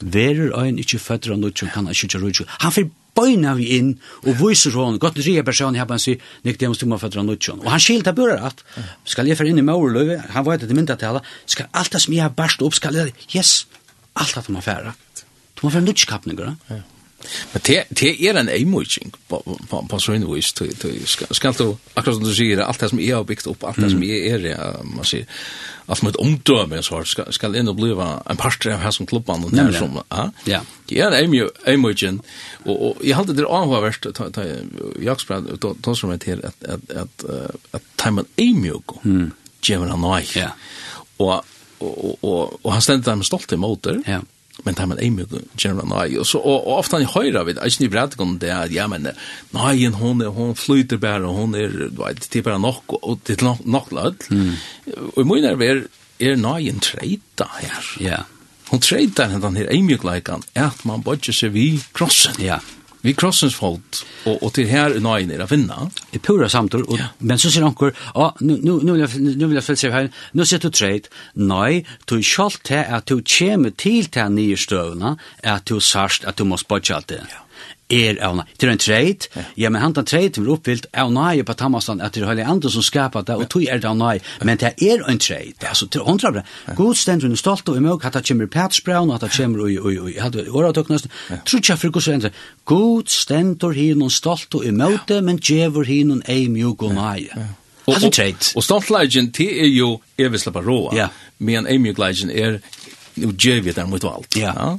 [0.01, 2.51] verer øyn ikkje føtter av nøytron, kan ikkje ikkje rujtjon.
[2.64, 6.59] Han fyrir bøyna vi inn, og viser hon, godt ria person, her bare sier, nek
[6.61, 7.62] dem stumma føtter av nøytjon.
[7.64, 8.62] Og han skilta bør at,
[9.09, 12.03] skal jeg fyrir inn i maurløyve, han vet at det mynda myndatala, skal alt det
[12.05, 13.66] som jeg har barst opp, skal jeg, yes,
[14.18, 14.95] alt det man færa.
[15.59, 16.82] Du må færa nøytjon kapninger, ja.
[17.52, 20.52] Men det, det er en eimujing på, på, på sånn vis.
[20.56, 23.48] Du, du, skal, skal du, akkurat som du sier, alt det som jeg har byggt
[23.50, 25.26] opp, alt det som jeg er, ja, man sier,
[25.88, 29.44] alt mitt omdøme, så skal, skal inn og bli en parter av her som klubban,
[29.48, 30.28] og nær som, ja.
[30.48, 30.62] ja.
[30.88, 31.34] Det er en
[31.68, 32.22] eimujing,
[32.64, 34.08] og, og jeg halte det avhåverst,
[35.02, 39.30] Jakobsbrad, da som er til at, at, at, at, at eimujing, mm.
[39.64, 40.52] djevel han nøy, ja.
[41.18, 41.40] og,
[41.80, 44.22] og, og, og, og han stendte der med stolt i måter, ja
[44.64, 47.84] men det man eimig general nei og så og, og ofte han høyra vid ikkje
[47.84, 49.11] ni brætt kon det at ja men
[49.54, 53.20] nei hon er hon flyter bare hon er du vet det er bare nok og
[53.26, 54.56] det er nok nok lad mm.
[55.14, 55.84] og mun er ver
[56.18, 58.26] er nei en treita her ja yeah.
[58.72, 62.74] hon treita den her eimig like at man bodger seg vi krossen ja yeah.
[63.03, 65.88] Vi krossens folk, og, og til her er nei er å finne.
[66.12, 67.11] I pura samtor, og, ja.
[67.20, 70.09] men så sier onkur, ja, nu, nu, nu vil jeg nu vil følge seg her,
[70.34, 75.16] nu sier du treit, nei, du kjalt til at du kommer til til nye støvna,
[75.42, 77.22] at du sarst at du må spotja alt det.
[77.22, 77.44] Ja
[77.89, 78.45] er av nei.
[78.59, 79.28] Det er en treit.
[79.57, 79.70] Ja.
[79.70, 82.72] men han tar treit vi oppfyllt av nei på Tammastan at det er høylig andre
[82.72, 84.18] som skapar det, og tog er det av nei.
[84.45, 85.64] Men det er en treit.
[85.64, 86.45] Altså, til hundra bra.
[86.76, 89.78] God stend hun er stolt og imøk, at det kommer Patsbrown, at det kommer ui,
[89.78, 91.09] ui, ui, at det er året og nøst.
[91.47, 92.28] Trutja for god stend.
[92.68, 97.28] God stend hin og stolt og imøk, men djever hin og ei mjuk og nei.
[97.89, 98.53] Altså treit.
[98.57, 100.93] Og stolt leidjen, det er jo evig slappa råa.
[100.97, 101.09] Ja.
[101.39, 102.59] Men ei mjuk leidjen er
[103.18, 104.36] jo djevet er mot valgt.
[104.36, 104.53] Ja.
[104.53, 104.76] ja.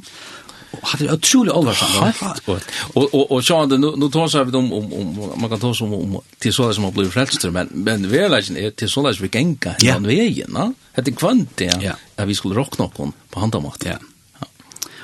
[0.70, 2.16] Och hade otroligt allvarsamt.
[2.16, 2.64] Helt gott.
[2.94, 5.74] Och och och så nu nu tar sig vi om om om man kan ta
[5.74, 9.18] som om till sådär som har blivit frälst men men verkligen är till så där
[9.20, 10.74] vi gänga i den vägen, va?
[10.94, 11.78] Det är kvant det.
[11.82, 13.84] Ja, Ja, vi skulle rockna någon på handamat.
[13.86, 13.98] Ja.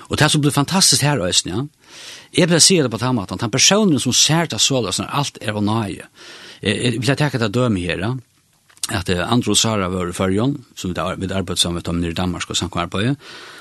[0.08, 1.66] Och det som blir fantastiskt här östen, ja.
[2.30, 5.56] Jag vill säga det på tammat, han personen som ser det så där allt är
[5.56, 6.02] och nej.
[6.60, 8.16] Jag vill ta det döm här, ja
[8.88, 12.50] at Andro Sara var i Førjon, som vi arbeidet sammen med dem nere i Danmark
[12.50, 13.16] og samkommer på,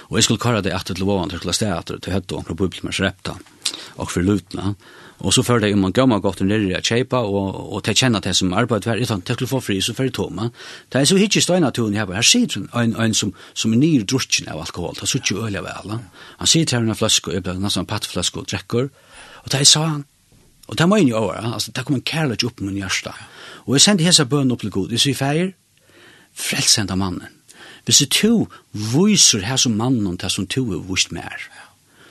[0.09, 2.59] Og jeg skulle kalla det etter til vågen til skulle steg etter til hette omkring
[2.59, 3.37] bubelmers repta
[3.95, 4.73] og for lutna.
[5.23, 8.19] Og så førte jeg om man gammal godt nere i kjeipa og, og til kjenne
[8.21, 10.49] til som arbeid hver, etter til å få fri, så fyrir toma.
[10.91, 13.79] Det er så hittig støyna til henne, her, her sitter en, en som, som er
[13.79, 15.95] nyr drutsin av alkohol, det er så ikke øyla vel.
[16.41, 18.91] Han sitter her med en flaske, og jeg ble nesten en pattflaske og drekker,
[19.45, 20.03] og det er sa han,
[20.65, 23.15] og det er møyne i år, altså det kom en kærlighet opp med min hjärsta.
[23.65, 25.51] Og jeg sendte hese bøn opp til god, jeg sier feir,
[26.35, 27.34] frelsenda mannen,
[27.85, 31.37] Hvis du viser her som mannen til som to er vist mer,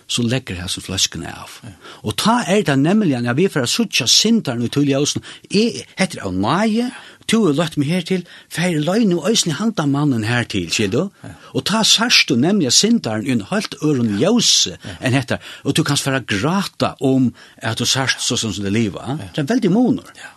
[0.06, 1.56] så legger her som fløskene av.
[2.04, 6.26] Og ta er det nemlig når vi får suttje sinteren i tullige åsen, jeg heter
[6.26, 6.90] av nøye,
[7.30, 11.08] to er lagt meg hertil, for jeg løgn og øyne handa mannen hertil, sier du?
[11.56, 15.98] Og ta sørst du nemlig sinteren en halvt øren ljøse enn heter, og du kan
[16.00, 19.24] svare grata om at du sørst så som det livet.
[19.32, 20.12] Det er veldig moner.
[20.20, 20.34] Ja.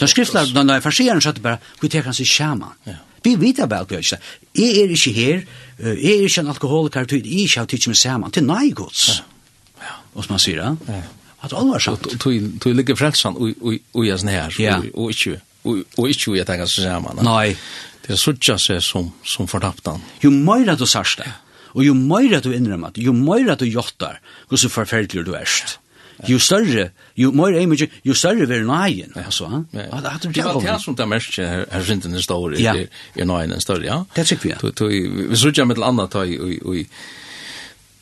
[0.00, 2.74] Da skriftlar, da farsieren satt bare, vi tek hans i sjaman.
[2.88, 4.18] Ja Vi vet bare at vi ikke.
[4.56, 5.42] Jeg er ikke her,
[5.78, 9.22] jeg er ikke en alkoholiker, jeg er ikke av tidsi med saman, til nei gods.
[10.14, 11.00] Og som han sier, ja.
[11.40, 12.04] At alvar sant.
[12.20, 14.56] Du ligger frelsan og jeg snær,
[14.92, 17.24] og ikke, og ikke jeg tenker seg saman.
[17.24, 17.54] Nei.
[18.04, 20.00] Det er suttja seg som som fortaptan.
[20.22, 21.28] Jo meira du sars det,
[21.76, 25.79] og jo meira du innrømmer, jo meira du jottar, hvor så forferdelig du erst,
[26.26, 29.12] Jo større, jo mer image, ju större blir nöjen.
[29.14, 29.64] Ja, så.
[29.70, 33.24] Ja, det hade det varit här som det mest här synd den stora är är
[33.24, 34.06] nöjen större, ja.
[34.14, 34.54] Det tycker vi.
[34.74, 34.86] Då
[35.30, 36.86] vi söker med annat ta i i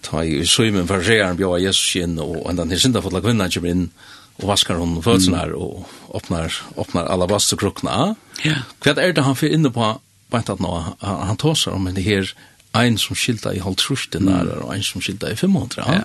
[0.00, 3.68] ta i svimmen för skären bjöa Jesus in och ända till synda fått kvinnan kommer
[3.68, 3.90] in
[4.36, 8.14] och vaskar hon fötterna här och öppnar öppnar alla bastukrukna.
[8.42, 8.54] Ja.
[8.84, 10.00] Vad är det han för inne på
[10.30, 12.34] vet att nå han tar sig om det här
[12.72, 15.84] en som skilta i halvtrusten där och en som skilta i 500.
[15.86, 16.00] Ja.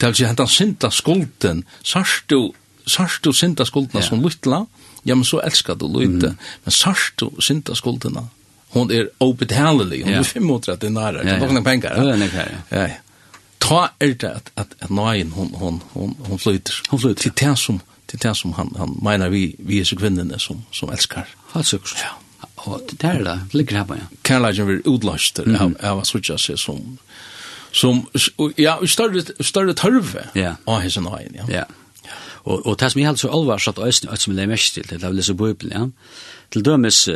[0.00, 2.52] Det vil si hentan synda skulden, sarst du,
[2.88, 4.06] sarst du sinta skuldena ja.
[4.06, 4.64] som lytla,
[5.04, 6.48] ja, men så elskar du lytte, mm.
[6.64, 8.24] men sarst du sinta skuldena,
[8.72, 10.24] hon er obetalelig, hon ja.
[10.24, 12.00] er 530 nærar, det er noen pengar.
[12.00, 12.88] Ja, ja, ja.
[12.88, 12.98] ja.
[13.60, 16.80] Ta er det at, at, at nøyen, hon, hon, hon, hon flyter.
[16.88, 17.22] Hon flyter.
[17.28, 20.64] Til det som, til det som han, han menar vi, vi er så kvinnerne som,
[20.72, 21.28] som elskar.
[21.52, 22.00] Helt sikkert.
[22.00, 22.16] Ja.
[22.70, 24.08] Og det er det, det ligger her på, ja.
[24.24, 26.80] Kærleggen blir utløst av, av å sutja seg som,
[27.72, 28.08] som
[28.58, 30.26] ja, større større tørve.
[30.34, 30.56] Ja.
[30.66, 31.46] Og hesen ein, ja.
[31.48, 31.64] Ja.
[32.44, 35.32] Og og tas mig helt så alvarsat østen at som det mest til det lesa
[35.32, 35.86] bibel, ja.
[36.50, 37.08] Til dømes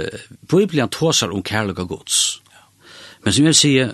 [0.49, 2.41] bibelen tosar om kærleika Guds.
[3.25, 3.93] Men som jeg sier,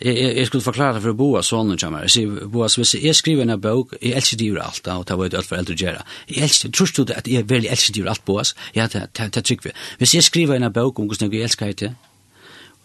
[0.00, 2.00] jeg, jeg, jeg skulle forklare det for Boas sonen kommer.
[2.06, 5.28] Jeg sier, Boas, hvis jeg skriver en bok, jeg elsker dyr alt, og det var
[5.28, 6.04] jo alt for eldre å gjøre.
[6.30, 8.54] Jeg elsker, tror du at jeg veldig elsker dyr alt, Boas?
[8.74, 9.74] Ja, det, det, det, trykker vi.
[9.98, 11.92] Hvis jeg skriver en bok om hvordan jeg elsker det,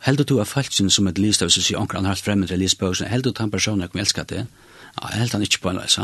[0.05, 3.09] Heldur du av falsken som et list av så sier han har fremmed til listbøkene,
[3.09, 4.43] heldur du han personen som elsker det?
[4.95, 5.97] Ja, jeg heldur han ikke på en leis,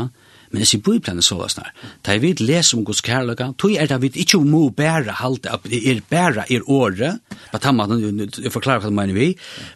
[0.50, 1.70] men jeg sier bøyplanen så løsner.
[2.04, 5.54] Da jeg vil lese om Guds kærløyga, tog er det vi ikke må bæra halte,
[5.54, 7.22] at er bæra er året,
[7.52, 9.30] på tamma, jeg forklarer hva det mener vi,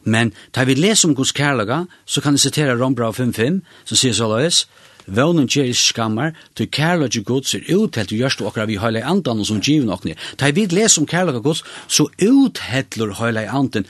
[0.04, 4.02] men da jeg vil lese om Guds kærløyga, så kan jeg sitere Rombra 5.5, som
[4.02, 4.66] sier så løs,
[5.06, 9.44] Vånen kjer skammar, til kærløyga gods er uthelt i gjørst okra vi høyla i andan
[9.46, 10.16] som givn okni.
[10.34, 13.86] Da vi leser om kærløyga gods, så uthettler høyla i andan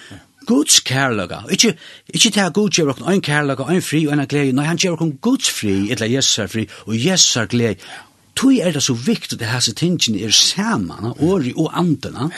[0.47, 1.43] Guds kærlaga.
[1.53, 1.75] Ikkje,
[2.15, 4.55] ikkje ta Gud gjør okken ein kærlaga, ein fri og ein glede.
[4.57, 7.83] Nei, han gjør okken Guds fri, etla Jessar fri og Jessar glede.
[8.37, 12.29] Tui er det så viktig at hans tingene er saman, åri og andena.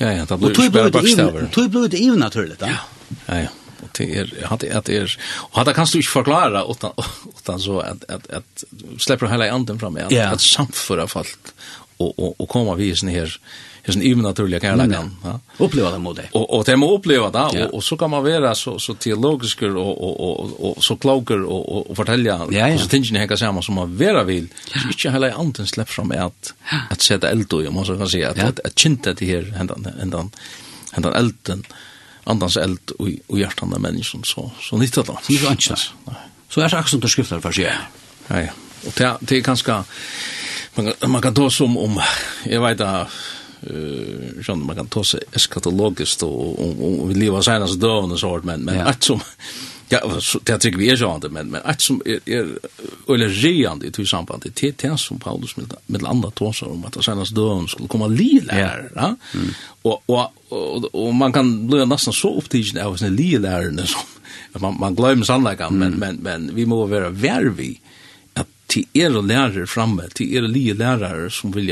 [0.00, 1.50] Ja, ja, det blir bare bakstaver.
[1.52, 2.80] Tui blir det even naturligt, ja.
[3.28, 3.50] Ja, ja,
[3.84, 5.16] og det er, at det er,
[5.50, 6.96] og hatt det kan du ikke forklare, utan,
[7.36, 8.64] utan så at, at, at,
[8.98, 10.32] slipper hele anden fram, at, ja.
[10.32, 11.52] at samføra folk,
[11.98, 13.36] og, og, og koma vi i sånne her,
[13.90, 15.16] är sån even naturliga kärleken.
[15.24, 15.40] Ja.
[15.58, 16.28] Uppleva det mot det.
[16.32, 19.62] Och och det måste uppleva det och, och så kan man vara så så teologisk
[19.62, 22.78] och och och, och så kloker och och, och fortälja ja, ja.
[22.78, 24.48] så tingen hänger samman som man vara vill.
[24.74, 24.80] Ja.
[24.80, 26.54] Så inte hela anten släpp fram är att
[26.90, 28.44] att sätta eld då man så kan säga att ja.
[28.44, 30.30] att, att kinta det här händan händan
[30.92, 31.64] händan elden
[32.24, 35.18] andans eld och och hjärtan av människan så så nytta då.
[35.22, 35.76] Så är inte
[36.48, 37.72] Så är det också som skrifter för sig.
[38.26, 38.48] Ja ja.
[38.86, 39.84] Och det det är ganska
[40.74, 42.00] man man kan då som om
[42.44, 43.08] jag vet att
[43.70, 48.44] eh uh, man kan ta seg eskatologiskt och och, vi lever sen så då och
[48.44, 48.84] men men ja.
[48.84, 49.20] att som
[49.88, 52.58] ja så, det tycker vi är så men men att som er er,
[53.08, 57.26] eller reande i samband till TT som Paulus med med andra tåsar om att sen
[57.26, 58.58] så då skulle komma lila
[58.94, 59.16] ja.
[59.82, 63.86] og og Och, och, och man kan bli nesten så upptagen av sina lila när
[63.86, 64.00] som
[64.60, 67.80] man man glömmer sannolikan men men men vi måste vara värvi
[68.34, 71.68] att till er lærer framme till er lärare som vill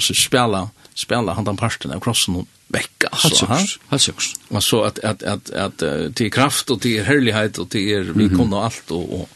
[0.00, 5.02] så spela spela han den parten av krossen vekk altså helt sjøks og så at
[5.04, 5.84] at at at
[6.16, 9.28] til kraft og til herlighet og til vi kunne alt og, og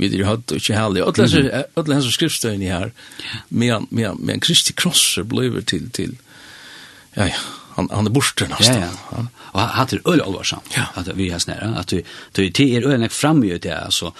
[0.00, 2.92] vi det hatt og ikke herlig og alle alle hans skriftstøyne her
[3.48, 6.16] med med med Kristi kross blir til til
[7.16, 7.42] ja ja
[7.74, 8.80] han han är borte nästan.
[8.80, 9.26] Ja, ja.
[9.52, 10.76] og han hade öl allvarsamt.
[10.76, 10.86] Ja.
[10.94, 14.12] at vi har snæra att du du det är ölen fram ju det alltså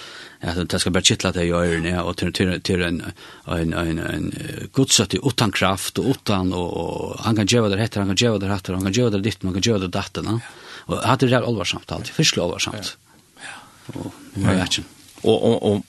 [0.43, 3.03] att det ska bara kittla det i öronen och till till till en
[3.45, 4.33] en en en
[4.73, 8.53] gudsatt utan kraft och utan och han kan ge det heter han kan ge det
[8.53, 10.39] heter han kan ge det ditt man kan ge det datten
[10.85, 12.97] och hade det där allvarsamt allt först allvarsamt.
[13.35, 13.99] Ja.
[13.99, 14.65] Och ja.
[15.21, 15.81] och och, och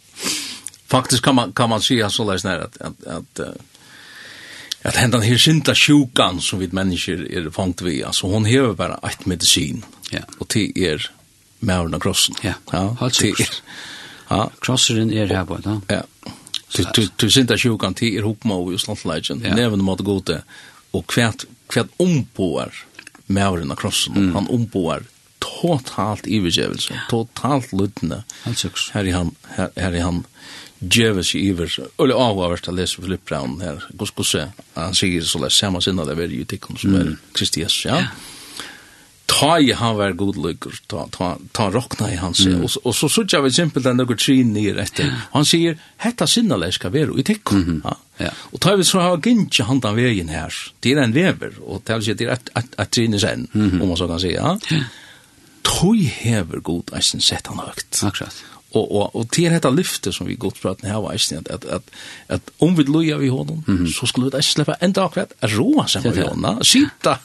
[0.86, 3.40] faktiskt kan man kan man se så läs när att att att
[4.82, 9.00] att hända här synda sjukan som vi människor är fångt vi alltså hon behöver bara
[9.02, 10.20] ett medicin ja.
[10.38, 11.10] och till er
[11.58, 12.34] med krossen.
[12.42, 12.52] Ja.
[12.72, 13.48] Ja till er
[14.30, 14.48] Ja.
[14.64, 15.78] Crosseren er her på, da?
[15.90, 16.02] Ja.
[16.74, 18.72] Du, du, synes ikke jo kan til er hoppma og
[19.06, 19.54] legend ja.
[19.54, 20.42] neven om at gå til,
[20.92, 22.74] og kvært, kvært ombåer
[23.26, 24.32] mævren av krossen, mm.
[24.34, 25.06] han ombåer
[25.44, 28.22] totalt ivergjevelse, totalt lydende.
[28.44, 30.24] Her er han, her, her er han,
[30.84, 34.34] djeves i iver, eller avhåverst av lese Filipp Brown her, gos gos,
[34.74, 38.02] han sier så lest, samme sinne det er i tikkene som er Kristi Jesus, ja.
[38.02, 38.33] ja
[39.34, 42.62] ta i han var god lykker, ta, ta, ta rokna i hans, mm.
[42.64, 46.28] og, og så sutja vi simpelt enn noen trin nir etter, og han sier, hetta
[46.30, 47.82] sinnaleg skal være i tikkun, mm -hmm.
[47.84, 48.26] ja.
[48.26, 48.32] ja.
[48.52, 51.94] og ta vi så har gynnt handan vegin her, det er en vever, og det
[51.94, 53.82] er det er et, et, et trin i sen, mm -hmm.
[53.82, 54.56] om man så kan si, ja,
[55.64, 58.02] tog hever god eisen sett han høgt.
[58.02, 58.44] Akkurat.
[58.74, 61.64] Og, og, og til dette lyftet som vi godt prater her var eisen, at, at,
[61.64, 61.82] at,
[62.28, 63.98] at om vi løyer vi hånden, mm -hmm.
[63.98, 67.16] så skulle vi ikke slippe enda akkurat roa seg med hånden, sitte,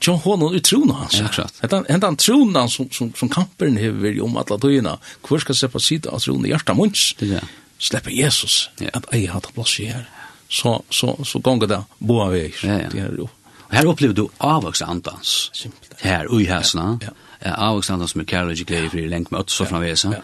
[0.00, 1.28] John Honon i trona hans, ja.
[1.32, 1.60] sagt.
[1.62, 6.12] Hentan, hentan trona som, som, som kampen hever om alla døgna, hvor skal sleppa sida
[6.14, 7.42] av trona i hjarta munns, ja.
[7.78, 8.92] sleppa Jesus, ja.
[8.94, 10.06] at ei hatt plass i her.
[10.48, 12.46] Så, så, så gonger det boa vei.
[12.62, 12.92] Ja, ja.
[12.92, 13.28] Det er jo.
[13.68, 15.50] Og her opplever du avvaks andans.
[15.52, 15.98] Simpelt.
[16.00, 16.94] Her, ui hæsna.
[17.02, 17.56] Ja, ja.
[17.68, 20.14] Avvaks andans med kærlighet, glede, fri, lenk med så og framvesa.
[20.16, 20.22] Ja.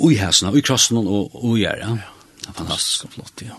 [0.00, 1.90] Ui hæsna, ui krossen og ui her, ja.
[2.00, 2.54] ja.
[2.56, 3.12] Fantastisk.
[3.12, 3.58] Flott, ja.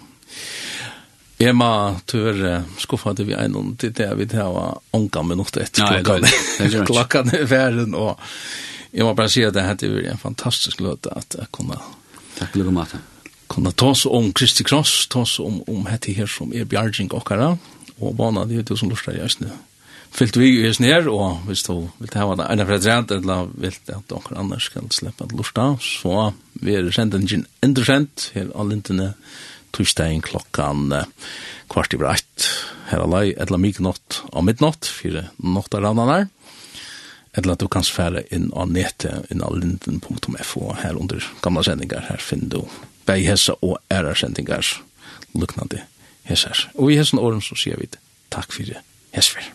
[1.41, 1.67] Jeg må
[2.05, 4.53] tørre skuffa til vi en om til det vi tar
[4.93, 6.27] ånka minutt etter klokkan.
[6.91, 8.19] Klokkan er verden, og
[8.93, 11.79] jeg må bare si at det hadde vært en fantastisk løte at jeg kunne...
[12.37, 13.01] Takk lukke Mata.
[13.51, 17.09] Kunne ta oss om Kristi Kross, ta oss om, om hette her som er bjergjeng
[17.17, 17.55] okkara,
[17.99, 19.49] og bana det du som lustar i æsne.
[20.11, 23.49] Fylt vi i æsne her, og hvis du vil ta det ene fra drevet, eller
[23.55, 26.31] vil det at dere annars skal slippe at lusta, så
[26.61, 29.13] vi er sendt en endersent her av lintene,
[29.75, 30.91] torsdagen klokkan
[31.71, 32.47] kvart i breit.
[32.91, 36.27] Her alai, etla miknott og midnott, fire nottar rannanar.
[37.37, 42.19] Etla du kan sfære inn av nettet inn av linden.fo, her under gamla sendingar, her
[42.19, 44.67] finner du bei hessa og æra sendingar,
[45.31, 45.85] luknande
[46.27, 46.67] hessar.
[46.75, 47.87] Og i hessan åren så sier vi
[48.31, 48.83] takk fyrir
[49.15, 49.47] hessfer.